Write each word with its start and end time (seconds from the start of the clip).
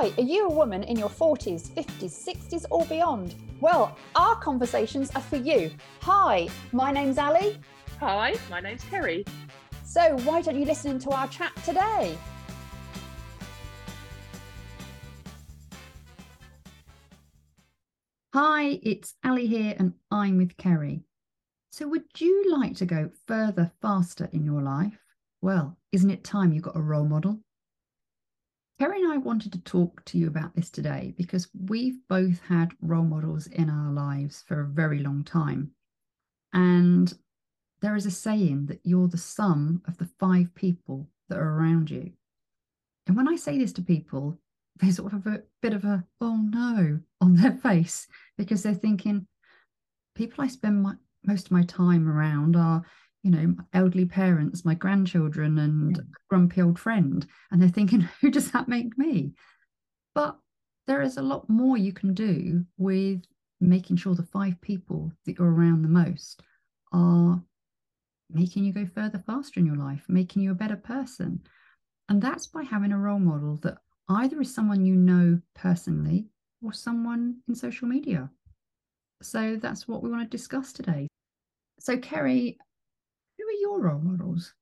Hi, 0.00 0.12
are 0.16 0.22
you 0.22 0.46
a 0.46 0.52
woman 0.52 0.84
in 0.84 0.96
your 0.96 1.08
40s, 1.08 1.70
50s, 1.70 2.24
60s, 2.24 2.64
or 2.70 2.84
beyond? 2.84 3.34
Well, 3.60 3.98
our 4.14 4.36
conversations 4.36 5.10
are 5.16 5.20
for 5.20 5.38
you. 5.38 5.72
Hi, 6.02 6.48
my 6.70 6.92
name's 6.92 7.18
Ali. 7.18 7.58
Hi, 7.98 8.36
my 8.48 8.60
name's 8.60 8.84
Kerry. 8.84 9.24
So, 9.84 10.16
why 10.18 10.40
don't 10.40 10.56
you 10.56 10.64
listen 10.66 11.00
to 11.00 11.10
our 11.10 11.26
chat 11.26 11.50
today? 11.64 12.16
Hi, 18.32 18.78
it's 18.84 19.16
Ali 19.24 19.48
here, 19.48 19.74
and 19.80 19.94
I'm 20.12 20.38
with 20.38 20.56
Kerry. 20.56 21.02
So, 21.72 21.88
would 21.88 22.04
you 22.18 22.52
like 22.56 22.76
to 22.76 22.86
go 22.86 23.10
further, 23.26 23.72
faster 23.82 24.28
in 24.32 24.44
your 24.44 24.62
life? 24.62 24.96
Well, 25.42 25.76
isn't 25.90 26.10
it 26.10 26.22
time 26.22 26.52
you 26.52 26.60
got 26.60 26.76
a 26.76 26.80
role 26.80 27.04
model? 27.04 27.40
Kerry 28.78 29.02
and 29.02 29.12
I 29.12 29.16
wanted 29.16 29.50
to 29.52 29.60
talk 29.62 30.04
to 30.04 30.18
you 30.18 30.28
about 30.28 30.54
this 30.54 30.70
today 30.70 31.12
because 31.16 31.48
we've 31.66 31.98
both 32.08 32.40
had 32.42 32.70
role 32.80 33.02
models 33.02 33.48
in 33.48 33.68
our 33.68 33.92
lives 33.92 34.44
for 34.46 34.60
a 34.60 34.68
very 34.68 35.00
long 35.00 35.24
time. 35.24 35.72
And 36.52 37.12
there 37.80 37.96
is 37.96 38.06
a 38.06 38.10
saying 38.12 38.66
that 38.66 38.78
you're 38.84 39.08
the 39.08 39.18
sum 39.18 39.82
of 39.88 39.98
the 39.98 40.08
five 40.20 40.54
people 40.54 41.08
that 41.28 41.38
are 41.38 41.58
around 41.58 41.90
you. 41.90 42.12
And 43.08 43.16
when 43.16 43.26
I 43.26 43.34
say 43.34 43.58
this 43.58 43.72
to 43.74 43.82
people, 43.82 44.38
they 44.80 44.92
sort 44.92 45.12
of 45.12 45.24
have 45.24 45.34
a 45.34 45.42
bit 45.60 45.72
of 45.72 45.84
a, 45.84 46.04
oh 46.20 46.36
no, 46.36 47.00
on 47.20 47.34
their 47.34 47.52
face 47.62 48.06
because 48.36 48.62
they're 48.62 48.74
thinking, 48.74 49.26
people 50.14 50.44
I 50.44 50.46
spend 50.46 50.84
my, 50.84 50.94
most 51.24 51.46
of 51.46 51.52
my 51.52 51.64
time 51.64 52.08
around 52.08 52.54
are 52.54 52.84
you 53.28 53.36
know, 53.36 53.54
elderly 53.74 54.06
parents, 54.06 54.64
my 54.64 54.74
grandchildren, 54.74 55.58
and 55.58 55.96
yeah. 55.96 56.02
grumpy 56.30 56.62
old 56.62 56.78
friend. 56.78 57.26
And 57.50 57.60
they're 57.60 57.68
thinking, 57.68 58.00
who 58.20 58.30
does 58.30 58.50
that 58.52 58.68
make 58.68 58.96
me? 58.96 59.32
But 60.14 60.38
there 60.86 61.02
is 61.02 61.18
a 61.18 61.22
lot 61.22 61.48
more 61.50 61.76
you 61.76 61.92
can 61.92 62.14
do 62.14 62.64
with 62.78 63.22
making 63.60 63.96
sure 63.96 64.14
the 64.14 64.22
five 64.22 64.58
people 64.62 65.12
that 65.26 65.38
you're 65.38 65.52
around 65.52 65.82
the 65.82 65.88
most 65.88 66.42
are 66.92 67.42
making 68.30 68.64
you 68.64 68.72
go 68.72 68.86
further 68.86 69.22
faster 69.26 69.60
in 69.60 69.66
your 69.66 69.76
life, 69.76 70.04
making 70.08 70.42
you 70.42 70.52
a 70.52 70.54
better 70.54 70.76
person. 70.76 71.42
And 72.08 72.22
that's 72.22 72.46
by 72.46 72.62
having 72.62 72.92
a 72.92 72.98
role 72.98 73.18
model 73.18 73.56
that 73.56 73.78
either 74.08 74.40
is 74.40 74.54
someone 74.54 74.86
you 74.86 74.96
know 74.96 75.38
personally 75.54 76.28
or 76.62 76.72
someone 76.72 77.40
in 77.46 77.54
social 77.54 77.88
media. 77.88 78.30
So 79.22 79.58
that's 79.60 79.86
what 79.86 80.02
we 80.02 80.10
want 80.10 80.22
to 80.22 80.36
discuss 80.36 80.72
today. 80.72 81.08
So, 81.78 81.98
Kerry, 81.98 82.58
your 83.68 83.80
role 83.82 84.00
models? 84.00 84.54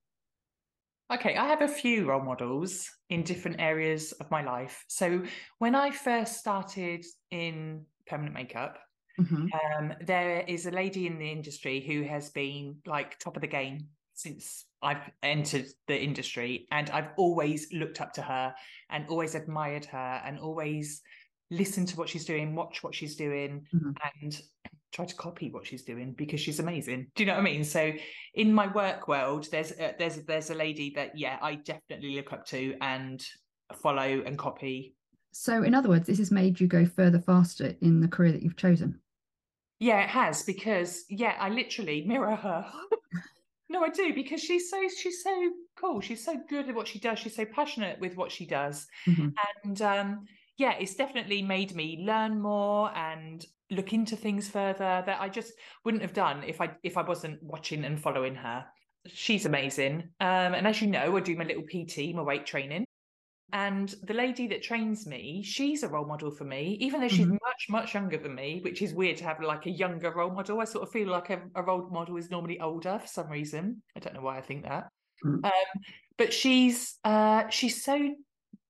Okay, 1.12 1.36
I 1.36 1.46
have 1.46 1.62
a 1.62 1.68
few 1.68 2.06
role 2.06 2.22
models 2.22 2.90
in 3.10 3.22
different 3.22 3.60
areas 3.60 4.12
of 4.12 4.30
my 4.30 4.42
life. 4.42 4.84
So 4.88 5.22
when 5.58 5.74
I 5.74 5.90
first 5.90 6.38
started 6.38 7.04
in 7.30 7.84
permanent 8.08 8.34
makeup, 8.34 8.78
mm-hmm. 9.20 9.46
um, 9.78 9.92
there 10.04 10.44
is 10.48 10.66
a 10.66 10.72
lady 10.72 11.06
in 11.06 11.18
the 11.18 11.30
industry 11.30 11.80
who 11.80 12.02
has 12.02 12.30
been 12.30 12.76
like 12.86 13.18
top 13.18 13.36
of 13.36 13.42
the 13.42 13.46
game 13.46 13.86
since 14.14 14.64
I've 14.82 15.10
entered 15.22 15.66
the 15.86 16.02
industry, 16.02 16.66
and 16.72 16.90
I've 16.90 17.10
always 17.16 17.72
looked 17.72 18.00
up 18.00 18.12
to 18.14 18.22
her 18.22 18.54
and 18.90 19.06
always 19.08 19.34
admired 19.34 19.84
her 19.86 20.22
and 20.24 20.38
always 20.38 21.02
listened 21.50 21.88
to 21.88 21.96
what 21.96 22.08
she's 22.08 22.24
doing, 22.24 22.54
watch 22.54 22.82
what 22.82 22.94
she's 22.94 23.14
doing, 23.14 23.66
mm-hmm. 23.74 23.90
and 24.22 24.40
try 24.92 25.04
to 25.04 25.14
copy 25.14 25.50
what 25.50 25.66
she's 25.66 25.82
doing 25.82 26.12
because 26.12 26.40
she's 26.40 26.60
amazing. 26.60 27.08
Do 27.14 27.22
you 27.22 27.26
know 27.26 27.34
what 27.34 27.40
I 27.40 27.44
mean? 27.44 27.64
So 27.64 27.92
in 28.34 28.52
my 28.52 28.66
work 28.68 29.08
world, 29.08 29.48
there's 29.50 29.72
a, 29.72 29.94
there's 29.98 30.16
there's 30.24 30.50
a 30.50 30.54
lady 30.54 30.92
that 30.96 31.18
yeah, 31.18 31.38
I 31.42 31.56
definitely 31.56 32.16
look 32.16 32.32
up 32.32 32.46
to 32.46 32.76
and 32.80 33.24
follow 33.82 34.22
and 34.24 34.38
copy. 34.38 34.94
So 35.32 35.62
in 35.62 35.74
other 35.74 35.88
words, 35.88 36.06
this 36.06 36.18
has 36.18 36.30
made 36.30 36.60
you 36.60 36.66
go 36.66 36.86
further 36.86 37.20
faster 37.20 37.74
in 37.80 38.00
the 38.00 38.08
career 38.08 38.32
that 38.32 38.42
you've 38.42 38.56
chosen. 38.56 39.00
Yeah, 39.78 40.02
it 40.02 40.08
has 40.08 40.42
because 40.42 41.04
yeah, 41.10 41.36
I 41.38 41.50
literally 41.50 42.04
mirror 42.06 42.36
her. 42.36 42.66
no, 43.68 43.84
I 43.84 43.90
do 43.90 44.14
because 44.14 44.40
she's 44.40 44.70
so 44.70 44.80
she's 44.88 45.22
so 45.22 45.50
cool. 45.78 46.00
She's 46.00 46.24
so 46.24 46.36
good 46.48 46.68
at 46.68 46.74
what 46.74 46.88
she 46.88 46.98
does. 46.98 47.18
She's 47.18 47.36
so 47.36 47.44
passionate 47.44 48.00
with 48.00 48.16
what 48.16 48.32
she 48.32 48.46
does, 48.46 48.86
mm-hmm. 49.06 49.28
and 49.64 49.82
um, 49.82 50.24
yeah, 50.56 50.72
it's 50.78 50.94
definitely 50.94 51.42
made 51.42 51.74
me 51.74 52.02
learn 52.06 52.40
more 52.40 52.90
and 52.96 53.44
look 53.70 53.92
into 53.92 54.16
things 54.16 54.48
further 54.48 55.02
that 55.06 55.20
I 55.20 55.28
just 55.28 55.52
wouldn't 55.84 56.02
have 56.02 56.12
done 56.12 56.44
if 56.46 56.60
I 56.60 56.70
if 56.82 56.96
I 56.96 57.02
wasn't 57.02 57.42
watching 57.42 57.84
and 57.84 58.00
following 58.00 58.34
her. 58.34 58.64
She's 59.06 59.46
amazing. 59.46 60.10
Um, 60.20 60.54
and 60.54 60.66
as 60.66 60.80
you 60.82 60.88
know, 60.88 61.16
I 61.16 61.20
do 61.20 61.36
my 61.36 61.44
little 61.44 61.62
PT, 61.62 62.14
my 62.14 62.22
weight 62.22 62.46
training. 62.46 62.84
And 63.52 63.94
the 64.02 64.14
lady 64.14 64.48
that 64.48 64.62
trains 64.62 65.06
me, 65.06 65.42
she's 65.44 65.84
a 65.84 65.88
role 65.88 66.04
model 66.04 66.32
for 66.32 66.44
me, 66.44 66.76
even 66.80 67.00
though 67.00 67.08
she's 67.08 67.26
mm-hmm. 67.26 67.36
much, 67.44 67.66
much 67.70 67.94
younger 67.94 68.18
than 68.18 68.34
me, 68.34 68.60
which 68.64 68.82
is 68.82 68.92
weird 68.92 69.18
to 69.18 69.24
have 69.24 69.40
like 69.40 69.66
a 69.66 69.70
younger 69.70 70.10
role 70.10 70.32
model. 70.32 70.60
I 70.60 70.64
sort 70.64 70.82
of 70.82 70.90
feel 70.90 71.08
like 71.08 71.30
a, 71.30 71.40
a 71.54 71.62
role 71.62 71.88
model 71.88 72.16
is 72.16 72.28
normally 72.28 72.58
older 72.58 72.98
for 72.98 73.06
some 73.06 73.28
reason. 73.28 73.82
I 73.96 74.00
don't 74.00 74.14
know 74.14 74.22
why 74.22 74.38
I 74.38 74.42
think 74.42 74.64
that. 74.64 74.88
Mm-hmm. 75.24 75.44
Um, 75.44 75.82
but 76.18 76.32
she's 76.32 76.98
uh, 77.04 77.48
she's 77.48 77.84
so 77.84 77.96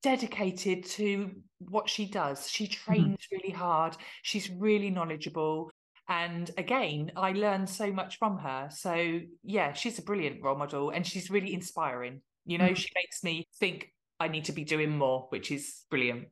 dedicated 0.06 0.84
to 0.84 1.32
what 1.58 1.90
she 1.90 2.06
does. 2.06 2.48
She 2.48 2.64
mm-hmm. 2.64 2.84
trains 2.84 3.18
mm-hmm. 3.18 3.36
really 3.36 3.50
hard. 3.50 3.96
She's 4.22 4.48
really 4.48 4.88
knowledgeable. 4.88 5.72
And 6.08 6.48
again, 6.56 7.10
I 7.16 7.32
learned 7.32 7.68
so 7.68 7.92
much 7.92 8.16
from 8.20 8.38
her. 8.38 8.68
So, 8.70 9.18
yeah, 9.42 9.72
she's 9.72 9.98
a 9.98 10.02
brilliant 10.02 10.44
role 10.44 10.56
model 10.56 10.90
and 10.90 11.04
she's 11.04 11.28
really 11.28 11.52
inspiring. 11.52 12.20
You 12.44 12.58
know, 12.58 12.66
mm-hmm. 12.66 12.74
she 12.74 12.90
makes 12.94 13.24
me 13.24 13.48
think 13.58 13.92
I 14.20 14.28
need 14.28 14.44
to 14.44 14.52
be 14.52 14.62
doing 14.62 14.96
more, 14.96 15.26
which 15.30 15.50
is 15.50 15.82
brilliant. 15.90 16.28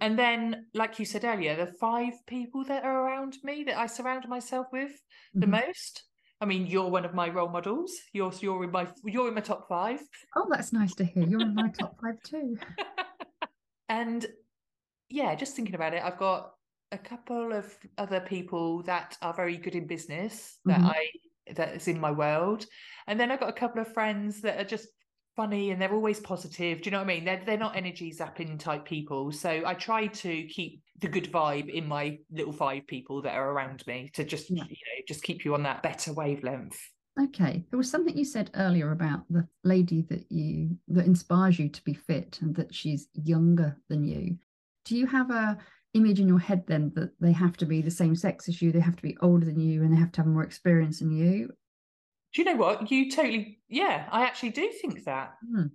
And 0.00 0.18
then, 0.18 0.66
like 0.74 0.98
you 0.98 1.04
said 1.04 1.24
earlier, 1.24 1.54
the 1.54 1.72
five 1.80 2.14
people 2.26 2.64
that 2.64 2.82
are 2.82 3.06
around 3.06 3.36
me 3.44 3.62
that 3.68 3.78
I 3.78 3.86
surround 3.86 4.28
myself 4.28 4.66
with 4.72 4.90
mm-hmm. 4.90 5.40
the 5.40 5.46
most. 5.46 6.02
I 6.40 6.46
mean, 6.46 6.66
you're 6.66 6.90
one 6.90 7.04
of 7.04 7.14
my 7.14 7.28
role 7.28 7.48
models. 7.48 7.92
You're 8.12 8.32
you're 8.40 8.64
in 8.64 8.72
my 8.72 8.88
you're 9.04 9.28
in 9.28 9.34
my 9.34 9.40
top 9.40 9.68
five. 9.68 10.00
Oh, 10.34 10.46
that's 10.50 10.72
nice 10.72 10.94
to 10.96 11.04
hear. 11.04 11.22
You're 11.22 11.42
in 11.42 11.54
my 11.54 11.68
top 11.68 11.96
five 12.02 12.20
too. 12.24 12.58
and 13.88 14.24
yeah, 15.08 15.34
just 15.34 15.54
thinking 15.54 15.74
about 15.74 15.94
it, 15.94 16.02
I've 16.02 16.18
got 16.18 16.52
a 16.92 16.98
couple 16.98 17.52
of 17.52 17.76
other 17.98 18.20
people 18.20 18.82
that 18.84 19.16
are 19.22 19.34
very 19.34 19.56
good 19.56 19.74
in 19.74 19.86
business 19.86 20.58
that 20.64 20.78
mm-hmm. 20.78 20.86
I 20.86 21.08
that 21.54 21.74
is 21.74 21.88
in 21.88 22.00
my 22.00 22.10
world, 22.10 22.64
and 23.06 23.18
then 23.18 23.30
I've 23.30 23.40
got 23.40 23.50
a 23.50 23.54
couple 23.54 23.80
of 23.80 23.92
friends 23.92 24.40
that 24.42 24.60
are 24.60 24.64
just 24.64 24.88
funny 25.36 25.70
and 25.70 25.80
they're 25.80 25.92
always 25.92 26.20
positive. 26.20 26.80
Do 26.80 26.86
you 26.86 26.90
know 26.92 26.98
what 26.98 27.10
I 27.10 27.14
mean? 27.14 27.24
They're 27.24 27.42
they're 27.44 27.58
not 27.58 27.76
energy 27.76 28.12
zapping 28.12 28.58
type 28.58 28.84
people. 28.84 29.32
So 29.32 29.62
I 29.66 29.74
try 29.74 30.06
to 30.06 30.46
keep 30.46 30.82
the 31.00 31.08
good 31.08 31.30
vibe 31.30 31.68
in 31.68 31.86
my 31.86 32.18
little 32.30 32.52
five 32.52 32.86
people 32.86 33.22
that 33.22 33.34
are 33.34 33.50
around 33.50 33.84
me 33.86 34.10
to 34.14 34.24
just 34.24 34.50
yeah. 34.50 34.64
you 34.64 34.70
know 34.70 35.04
just 35.06 35.22
keep 35.22 35.44
you 35.44 35.54
on 35.54 35.64
that 35.64 35.82
better 35.82 36.12
wavelength. 36.12 36.78
Okay. 37.20 37.64
There 37.70 37.78
was 37.78 37.90
something 37.90 38.16
you 38.16 38.24
said 38.24 38.50
earlier 38.54 38.90
about 38.90 39.24
the 39.30 39.46
lady 39.62 40.02
that 40.10 40.30
you 40.30 40.76
that 40.88 41.06
inspires 41.06 41.58
you 41.58 41.68
to 41.68 41.84
be 41.84 41.94
fit 41.94 42.38
and 42.42 42.54
that 42.56 42.74
she's 42.74 43.08
younger 43.14 43.78
than 43.88 44.04
you. 44.04 44.36
Do 44.84 44.96
you 44.96 45.06
have 45.06 45.30
a 45.30 45.56
image 45.94 46.18
in 46.18 46.28
your 46.28 46.40
head 46.40 46.64
then 46.66 46.92
that 46.96 47.12
they 47.20 47.32
have 47.32 47.56
to 47.56 47.66
be 47.66 47.80
the 47.80 47.90
same 47.90 48.16
sex 48.16 48.48
as 48.48 48.60
you, 48.60 48.72
they 48.72 48.80
have 48.80 48.96
to 48.96 49.02
be 49.02 49.16
older 49.22 49.46
than 49.46 49.60
you, 49.60 49.82
and 49.82 49.92
they 49.92 49.98
have 49.98 50.12
to 50.12 50.20
have 50.20 50.26
more 50.26 50.42
experience 50.42 50.98
than 50.98 51.12
you? 51.12 51.48
Do 52.32 52.42
you 52.42 52.44
know 52.44 52.56
what? 52.56 52.90
You 52.90 53.10
totally, 53.10 53.60
yeah, 53.68 54.08
I 54.10 54.24
actually 54.24 54.50
do 54.50 54.68
think 54.82 55.04
that. 55.04 55.34
Hmm. 55.48 55.66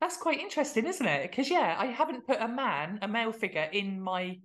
That's 0.00 0.16
quite 0.16 0.38
interesting, 0.38 0.86
isn't 0.86 1.04
it? 1.04 1.28
Because, 1.28 1.50
yeah, 1.50 1.74
I 1.76 1.86
haven't 1.86 2.24
put 2.24 2.40
a 2.40 2.46
man, 2.46 3.00
a 3.02 3.08
male 3.08 3.32
figure 3.32 3.68
in 3.72 4.00
my 4.00 4.38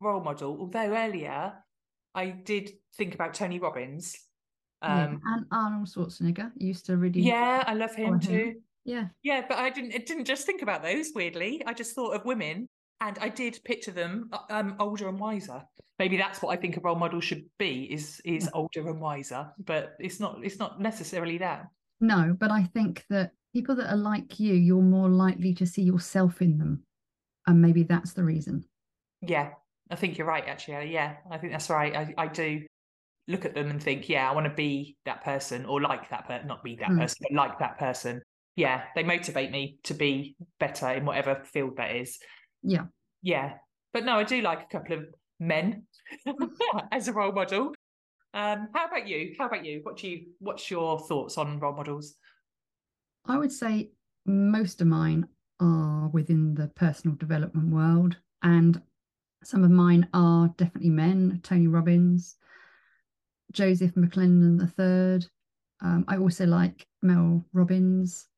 role 0.00 0.22
model, 0.22 0.56
although 0.60 0.96
earlier 0.96 1.54
I 2.14 2.26
did 2.30 2.70
think 2.96 3.14
about 3.16 3.34
Tony 3.34 3.58
Robbins. 3.58 4.16
Um, 4.82 5.20
yeah, 5.24 5.34
and 5.34 5.44
Arnold 5.50 5.88
Schwarzenegger 5.88 6.52
used 6.56 6.86
to 6.86 6.96
really. 6.96 7.20
Yeah, 7.20 7.64
I 7.66 7.74
love 7.74 7.94
him 7.94 8.20
too. 8.20 8.32
Him. 8.32 8.62
Yeah. 8.84 9.08
Yeah, 9.22 9.44
but 9.48 9.58
I 9.58 9.70
didn't. 9.70 9.92
It 9.92 10.06
didn't 10.06 10.24
just 10.24 10.46
think 10.46 10.62
about 10.62 10.82
those. 10.82 11.10
Weirdly, 11.14 11.62
I 11.66 11.74
just 11.74 11.94
thought 11.94 12.14
of 12.14 12.24
women 12.24 12.68
and 13.00 13.18
I 13.20 13.28
did 13.28 13.60
picture 13.64 13.90
them 13.90 14.30
uh, 14.32 14.38
um, 14.50 14.76
older 14.78 15.08
and 15.08 15.18
wiser. 15.18 15.62
Maybe 15.98 16.16
that's 16.16 16.42
what 16.42 16.56
I 16.56 16.60
think 16.60 16.76
a 16.76 16.80
role 16.80 16.96
model 16.96 17.20
should 17.20 17.44
be 17.58 17.84
is 17.90 18.20
is 18.24 18.44
yeah. 18.44 18.50
older 18.54 18.88
and 18.88 19.00
wiser, 19.00 19.48
but 19.64 19.94
it's 19.98 20.20
not 20.20 20.38
it's 20.42 20.58
not 20.58 20.80
necessarily 20.80 21.38
that. 21.38 21.68
No, 22.00 22.36
but 22.38 22.50
I 22.50 22.64
think 22.64 23.04
that 23.10 23.32
people 23.52 23.74
that 23.76 23.90
are 23.90 23.96
like 23.96 24.38
you, 24.38 24.54
you're 24.54 24.82
more 24.82 25.08
likely 25.08 25.54
to 25.54 25.66
see 25.66 25.82
yourself 25.82 26.40
in 26.40 26.58
them, 26.58 26.84
and 27.46 27.60
maybe 27.60 27.82
that's 27.82 28.12
the 28.12 28.24
reason. 28.24 28.64
Yeah, 29.22 29.50
I 29.90 29.96
think 29.96 30.18
you're 30.18 30.26
right. 30.26 30.46
Actually, 30.46 30.92
yeah, 30.92 31.16
I 31.30 31.38
think 31.38 31.52
that's 31.52 31.70
right. 31.70 31.96
I, 31.96 32.14
I 32.16 32.26
do 32.28 32.64
look 33.28 33.44
at 33.44 33.54
them 33.54 33.70
and 33.70 33.80
think, 33.80 34.08
yeah, 34.08 34.28
I 34.28 34.34
want 34.34 34.46
to 34.46 34.54
be 34.54 34.96
that 35.04 35.22
person 35.22 35.66
or 35.66 35.80
like 35.80 36.10
that 36.10 36.26
person, 36.26 36.48
not 36.48 36.64
be 36.64 36.76
that 36.76 36.88
mm. 36.88 36.98
person, 36.98 37.18
but 37.22 37.36
like 37.36 37.58
that 37.58 37.78
person. 37.78 38.22
Yeah, 38.56 38.82
they 38.96 39.04
motivate 39.04 39.52
me 39.52 39.78
to 39.84 39.94
be 39.94 40.34
better 40.58 40.88
in 40.88 41.04
whatever 41.04 41.42
field 41.44 41.76
that 41.76 41.94
is. 41.94 42.18
Yeah. 42.62 42.86
Yeah. 43.22 43.52
But 43.92 44.04
no, 44.04 44.16
I 44.16 44.24
do 44.24 44.40
like 44.40 44.62
a 44.62 44.66
couple 44.66 44.96
of 44.96 45.04
men 45.38 45.84
as 46.92 47.06
a 47.06 47.12
role 47.12 47.32
model. 47.32 47.74
Um, 48.34 48.68
how 48.74 48.86
about 48.86 49.06
you? 49.06 49.34
How 49.38 49.46
about 49.46 49.64
you? 49.64 49.80
What 49.82 49.98
do 49.98 50.08
you 50.08 50.26
what's 50.40 50.70
your 50.70 50.98
thoughts 50.98 51.38
on 51.38 51.60
role 51.60 51.74
models? 51.74 52.14
I 53.26 53.38
would 53.38 53.52
say 53.52 53.90
most 54.26 54.80
of 54.80 54.86
mine 54.86 55.28
are 55.60 56.08
within 56.08 56.54
the 56.54 56.68
personal 56.68 57.16
development 57.16 57.70
world. 57.70 58.16
And 58.42 58.80
some 59.44 59.64
of 59.64 59.70
mine 59.70 60.08
are 60.14 60.48
definitely 60.56 60.90
men, 60.90 61.40
Tony 61.42 61.66
Robbins, 61.66 62.36
Joseph 63.52 63.94
McClendon 63.94 64.60
III. 64.60 65.28
Um, 65.80 66.04
I 66.08 66.16
also 66.16 66.46
like 66.46 66.86
Mel 67.02 67.44
Robbins. 67.52 68.28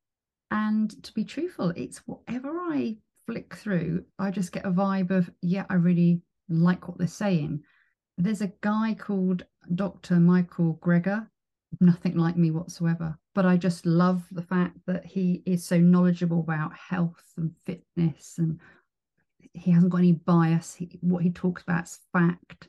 And 0.51 1.03
to 1.03 1.12
be 1.12 1.25
truthful, 1.25 1.71
it's 1.77 1.99
whatever 2.07 2.51
I 2.51 2.97
flick 3.27 3.55
through, 3.55 4.05
I 4.19 4.31
just 4.31 4.53
get 4.53 4.67
a 4.67 4.71
vibe 4.71 5.11
of, 5.11 5.31
yeah, 5.43 5.65
I 5.71 5.75
really 5.75 6.21
like 6.49 6.89
what 6.89 6.99
they're 6.99 7.07
saying. 7.07 7.62
There's 8.19 8.43
a 8.43 8.53
guy 8.61 8.97
called 8.99 9.45
Dr. 9.75 10.17
Michael 10.17 10.79
Greger, 10.83 11.27
nothing 11.81 12.17
like 12.17 12.37
me 12.37 12.51
whatsoever, 12.51 13.17
but 13.35 13.47
I 13.47 13.57
just 13.57 13.87
love 13.87 14.25
the 14.33 14.43
fact 14.43 14.77
that 14.87 15.07
he 15.07 15.43
is 15.47 15.65
so 15.65 15.79
knowledgeable 15.79 16.41
about 16.41 16.73
health 16.75 17.25
and 17.37 17.55
fitness 17.65 18.35
and 18.39 18.59
he 19.55 19.71
hasn't 19.71 19.93
got 19.93 19.99
any 19.99 20.12
bias. 20.12 20.75
He, 20.75 20.99
what 21.01 21.23
he 21.23 21.31
talks 21.31 21.62
about 21.62 21.85
is 21.85 21.99
fact. 22.12 22.69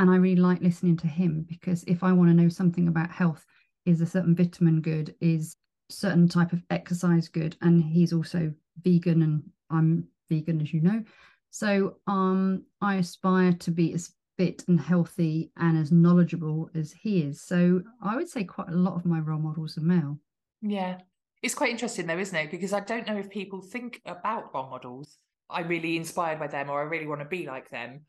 And 0.00 0.08
I 0.08 0.16
really 0.16 0.40
like 0.40 0.62
listening 0.62 0.96
to 0.96 1.06
him 1.06 1.44
because 1.46 1.84
if 1.84 2.02
I 2.02 2.10
want 2.12 2.30
to 2.30 2.34
know 2.34 2.48
something 2.48 2.88
about 2.88 3.10
health, 3.10 3.44
is 3.84 4.00
a 4.00 4.06
certain 4.06 4.34
vitamin 4.34 4.80
good? 4.80 5.14
Is 5.20 5.56
certain 5.90 6.26
type 6.26 6.54
of 6.54 6.62
exercise 6.70 7.28
good? 7.28 7.54
And 7.60 7.82
he's 7.84 8.14
also 8.14 8.50
vegan 8.82 9.20
and 9.20 9.42
I'm 9.68 10.08
vegan, 10.30 10.62
as 10.62 10.72
you 10.72 10.80
know. 10.80 11.04
So 11.50 11.96
um, 12.06 12.64
I 12.80 12.96
aspire 12.96 13.52
to 13.52 13.70
be 13.70 13.92
as 13.92 14.14
fit 14.38 14.64
and 14.68 14.80
healthy 14.80 15.50
and 15.58 15.76
as 15.76 15.92
knowledgeable 15.92 16.70
as 16.74 16.92
he 16.92 17.20
is. 17.20 17.42
So 17.42 17.82
I 18.02 18.16
would 18.16 18.30
say 18.30 18.44
quite 18.44 18.70
a 18.70 18.76
lot 18.76 18.94
of 18.94 19.04
my 19.04 19.18
role 19.18 19.38
models 19.38 19.76
are 19.76 19.82
male. 19.82 20.18
Yeah. 20.62 20.96
It's 21.42 21.54
quite 21.54 21.72
interesting 21.72 22.06
though, 22.06 22.18
isn't 22.18 22.34
it? 22.34 22.50
Because 22.50 22.72
I 22.72 22.80
don't 22.80 23.06
know 23.06 23.18
if 23.18 23.28
people 23.28 23.60
think 23.60 24.00
about 24.06 24.54
role 24.54 24.70
models. 24.70 25.18
I'm 25.50 25.68
really 25.68 25.98
inspired 25.98 26.38
by 26.38 26.46
them 26.46 26.70
or 26.70 26.80
I 26.80 26.84
really 26.84 27.06
want 27.06 27.20
to 27.20 27.26
be 27.26 27.46
like 27.46 27.68
them. 27.68 28.00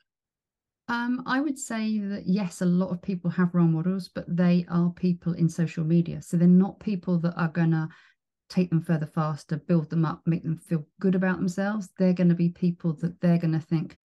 Um, 0.91 1.23
I 1.25 1.39
would 1.39 1.57
say 1.57 1.99
that 1.99 2.27
yes, 2.27 2.59
a 2.59 2.65
lot 2.65 2.91
of 2.91 3.01
people 3.01 3.31
have 3.31 3.55
role 3.55 3.65
models, 3.65 4.09
but 4.13 4.25
they 4.27 4.65
are 4.69 4.89
people 4.89 5.31
in 5.31 5.47
social 5.47 5.85
media. 5.85 6.21
So 6.21 6.35
they're 6.35 6.49
not 6.49 6.81
people 6.81 7.17
that 7.19 7.33
are 7.37 7.47
going 7.47 7.71
to 7.71 7.87
take 8.49 8.69
them 8.69 8.81
further 8.81 9.05
faster, 9.05 9.55
build 9.55 9.89
them 9.89 10.03
up, 10.03 10.21
make 10.25 10.43
them 10.43 10.57
feel 10.57 10.85
good 10.99 11.15
about 11.15 11.37
themselves. 11.37 11.87
They're 11.97 12.11
going 12.11 12.27
to 12.27 12.35
be 12.35 12.49
people 12.49 12.91
that 12.95 13.21
they're 13.21 13.37
going 13.37 13.53
to 13.53 13.61
think, 13.61 13.95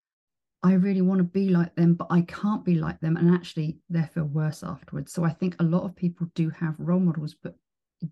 I 0.63 0.75
really 0.75 1.03
want 1.03 1.19
to 1.19 1.25
be 1.25 1.49
like 1.49 1.75
them, 1.75 1.95
but 1.95 2.07
I 2.09 2.21
can't 2.21 2.65
be 2.65 2.77
like 2.77 3.01
them. 3.01 3.17
And 3.17 3.35
actually, 3.35 3.81
they 3.91 4.05
feel 4.15 4.27
worse 4.27 4.63
afterwards. 4.63 5.13
So 5.13 5.25
I 5.25 5.31
think 5.31 5.57
a 5.59 5.65
lot 5.65 5.83
of 5.83 5.97
people 5.97 6.29
do 6.37 6.51
have 6.51 6.77
role 6.79 7.01
models, 7.01 7.35
but 7.43 7.57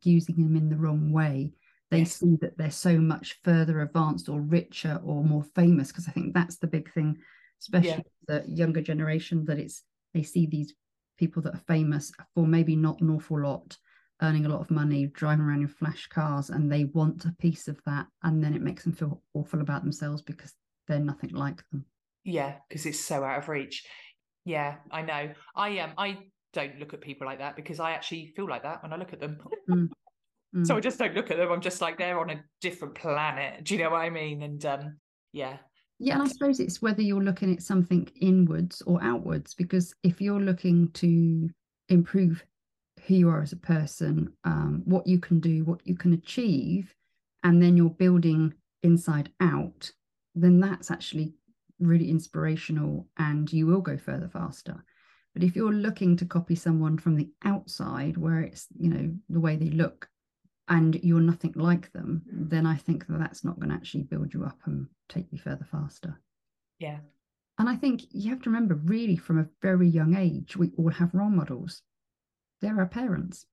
using 0.02 0.34
them 0.34 0.56
in 0.56 0.68
the 0.68 0.76
wrong 0.76 1.12
way. 1.12 1.52
They 1.92 1.98
yes. 1.98 2.16
see 2.16 2.38
that 2.40 2.58
they're 2.58 2.72
so 2.72 2.98
much 2.98 3.38
further 3.44 3.82
advanced 3.82 4.28
or 4.28 4.40
richer 4.40 5.00
or 5.04 5.22
more 5.22 5.44
famous. 5.54 5.92
Because 5.92 6.08
I 6.08 6.10
think 6.10 6.34
that's 6.34 6.56
the 6.56 6.66
big 6.66 6.92
thing, 6.92 7.18
especially 7.64 8.04
yeah. 8.28 8.40
the 8.40 8.44
younger 8.48 8.80
generation, 8.80 9.44
that 9.46 9.58
it's 9.58 9.82
they 10.12 10.22
see 10.22 10.46
these 10.46 10.74
people 11.18 11.42
that 11.42 11.54
are 11.54 11.62
famous 11.66 12.12
for 12.34 12.46
maybe 12.46 12.76
not 12.76 13.00
an 13.00 13.10
awful 13.10 13.40
lot 13.40 13.76
earning 14.22 14.46
a 14.46 14.48
lot 14.48 14.60
of 14.60 14.70
money, 14.70 15.06
driving 15.06 15.44
around 15.44 15.62
in 15.62 15.68
flash 15.68 16.06
cars, 16.06 16.50
and 16.50 16.70
they 16.70 16.84
want 16.84 17.24
a 17.24 17.34
piece 17.38 17.68
of 17.68 17.78
that. 17.84 18.06
And 18.22 18.42
then 18.42 18.54
it 18.54 18.62
makes 18.62 18.84
them 18.84 18.92
feel 18.92 19.22
awful 19.34 19.60
about 19.60 19.82
themselves 19.82 20.22
because 20.22 20.54
they're 20.86 21.00
nothing 21.00 21.30
like 21.30 21.62
them. 21.70 21.84
Yeah, 22.24 22.54
because 22.68 22.86
it's 22.86 23.00
so 23.00 23.22
out 23.24 23.38
of 23.38 23.48
reach. 23.48 23.84
Yeah, 24.44 24.76
I 24.90 25.02
know. 25.02 25.30
I 25.54 25.68
am. 25.70 25.90
Um, 25.90 25.94
I 25.98 26.18
don't 26.52 26.78
look 26.78 26.94
at 26.94 27.00
people 27.00 27.26
like 27.26 27.38
that 27.38 27.56
because 27.56 27.80
I 27.80 27.92
actually 27.92 28.32
feel 28.36 28.48
like 28.48 28.62
that 28.62 28.82
when 28.82 28.92
I 28.92 28.96
look 28.96 29.12
at 29.12 29.20
them. 29.20 29.38
Mm. 29.70 29.88
Mm. 30.54 30.64
so 30.64 30.76
I 30.76 30.80
just 30.80 31.00
don't 31.00 31.16
look 31.16 31.32
at 31.32 31.36
them. 31.36 31.50
I'm 31.50 31.60
just 31.60 31.80
like 31.80 31.98
they're 31.98 32.20
on 32.20 32.30
a 32.30 32.40
different 32.60 32.94
planet. 32.94 33.64
Do 33.64 33.74
you 33.74 33.82
know 33.82 33.90
what 33.90 34.02
I 34.02 34.10
mean? 34.10 34.40
And 34.40 34.64
um, 34.64 34.98
yeah. 35.32 35.56
Yeah, 35.98 36.14
and 36.14 36.22
I 36.22 36.26
suppose 36.26 36.60
it's 36.60 36.82
whether 36.82 37.02
you're 37.02 37.22
looking 37.22 37.52
at 37.52 37.62
something 37.62 38.08
inwards 38.20 38.82
or 38.82 39.02
outwards, 39.02 39.54
because 39.54 39.94
if 40.02 40.20
you're 40.20 40.40
looking 40.40 40.90
to 40.92 41.48
improve 41.88 42.44
who 43.06 43.14
you 43.14 43.28
are 43.28 43.42
as 43.42 43.52
a 43.52 43.56
person, 43.56 44.32
um, 44.44 44.82
what 44.84 45.06
you 45.06 45.18
can 45.20 45.40
do, 45.40 45.64
what 45.64 45.80
you 45.86 45.96
can 45.96 46.12
achieve, 46.12 46.94
and 47.44 47.62
then 47.62 47.76
you're 47.76 47.90
building 47.90 48.54
inside 48.82 49.30
out, 49.40 49.90
then 50.34 50.58
that's 50.60 50.90
actually 50.90 51.34
really 51.78 52.10
inspirational 52.10 53.06
and 53.18 53.52
you 53.52 53.66
will 53.66 53.80
go 53.80 53.96
further 53.96 54.28
faster. 54.28 54.82
But 55.32 55.42
if 55.42 55.56
you're 55.56 55.72
looking 55.72 56.16
to 56.18 56.24
copy 56.24 56.54
someone 56.54 56.98
from 56.98 57.16
the 57.16 57.30
outside, 57.44 58.16
where 58.16 58.40
it's, 58.40 58.66
you 58.78 58.88
know, 58.88 59.12
the 59.28 59.40
way 59.40 59.56
they 59.56 59.70
look 59.70 60.08
and 60.68 60.98
you're 61.02 61.20
nothing 61.20 61.52
like 61.56 61.92
them, 61.92 62.22
then 62.30 62.66
I 62.66 62.76
think 62.76 63.06
that 63.06 63.18
that's 63.18 63.44
not 63.44 63.58
going 63.58 63.68
to 63.68 63.74
actually 63.74 64.04
build 64.04 64.32
you 64.32 64.44
up 64.44 64.58
and 64.64 64.86
take 65.08 65.26
you 65.30 65.38
further 65.38 65.66
faster. 65.70 66.20
Yeah. 66.78 66.98
And 67.58 67.68
I 67.68 67.76
think 67.76 68.02
you 68.10 68.30
have 68.30 68.42
to 68.42 68.50
remember, 68.50 68.74
really, 68.74 69.16
from 69.16 69.38
a 69.38 69.46
very 69.62 69.88
young 69.88 70.16
age, 70.16 70.56
we 70.56 70.72
all 70.76 70.90
have 70.90 71.14
role 71.14 71.30
models 71.30 71.82
they're 72.64 72.78
our 72.78 72.86
parents. 72.86 73.46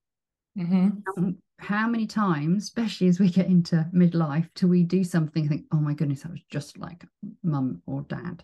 Mm-hmm. 0.57 1.31
How 1.59 1.87
many 1.87 2.07
times, 2.07 2.63
especially 2.63 3.07
as 3.07 3.19
we 3.19 3.29
get 3.29 3.47
into 3.47 3.87
midlife, 3.93 4.49
do 4.55 4.67
we 4.67 4.83
do 4.83 5.03
something 5.03 5.43
and 5.43 5.49
think, 5.49 5.65
oh 5.71 5.79
my 5.79 5.93
goodness, 5.93 6.25
I 6.25 6.29
was 6.29 6.41
just 6.49 6.77
like 6.77 7.05
mum 7.43 7.81
or 7.85 8.01
dad? 8.03 8.43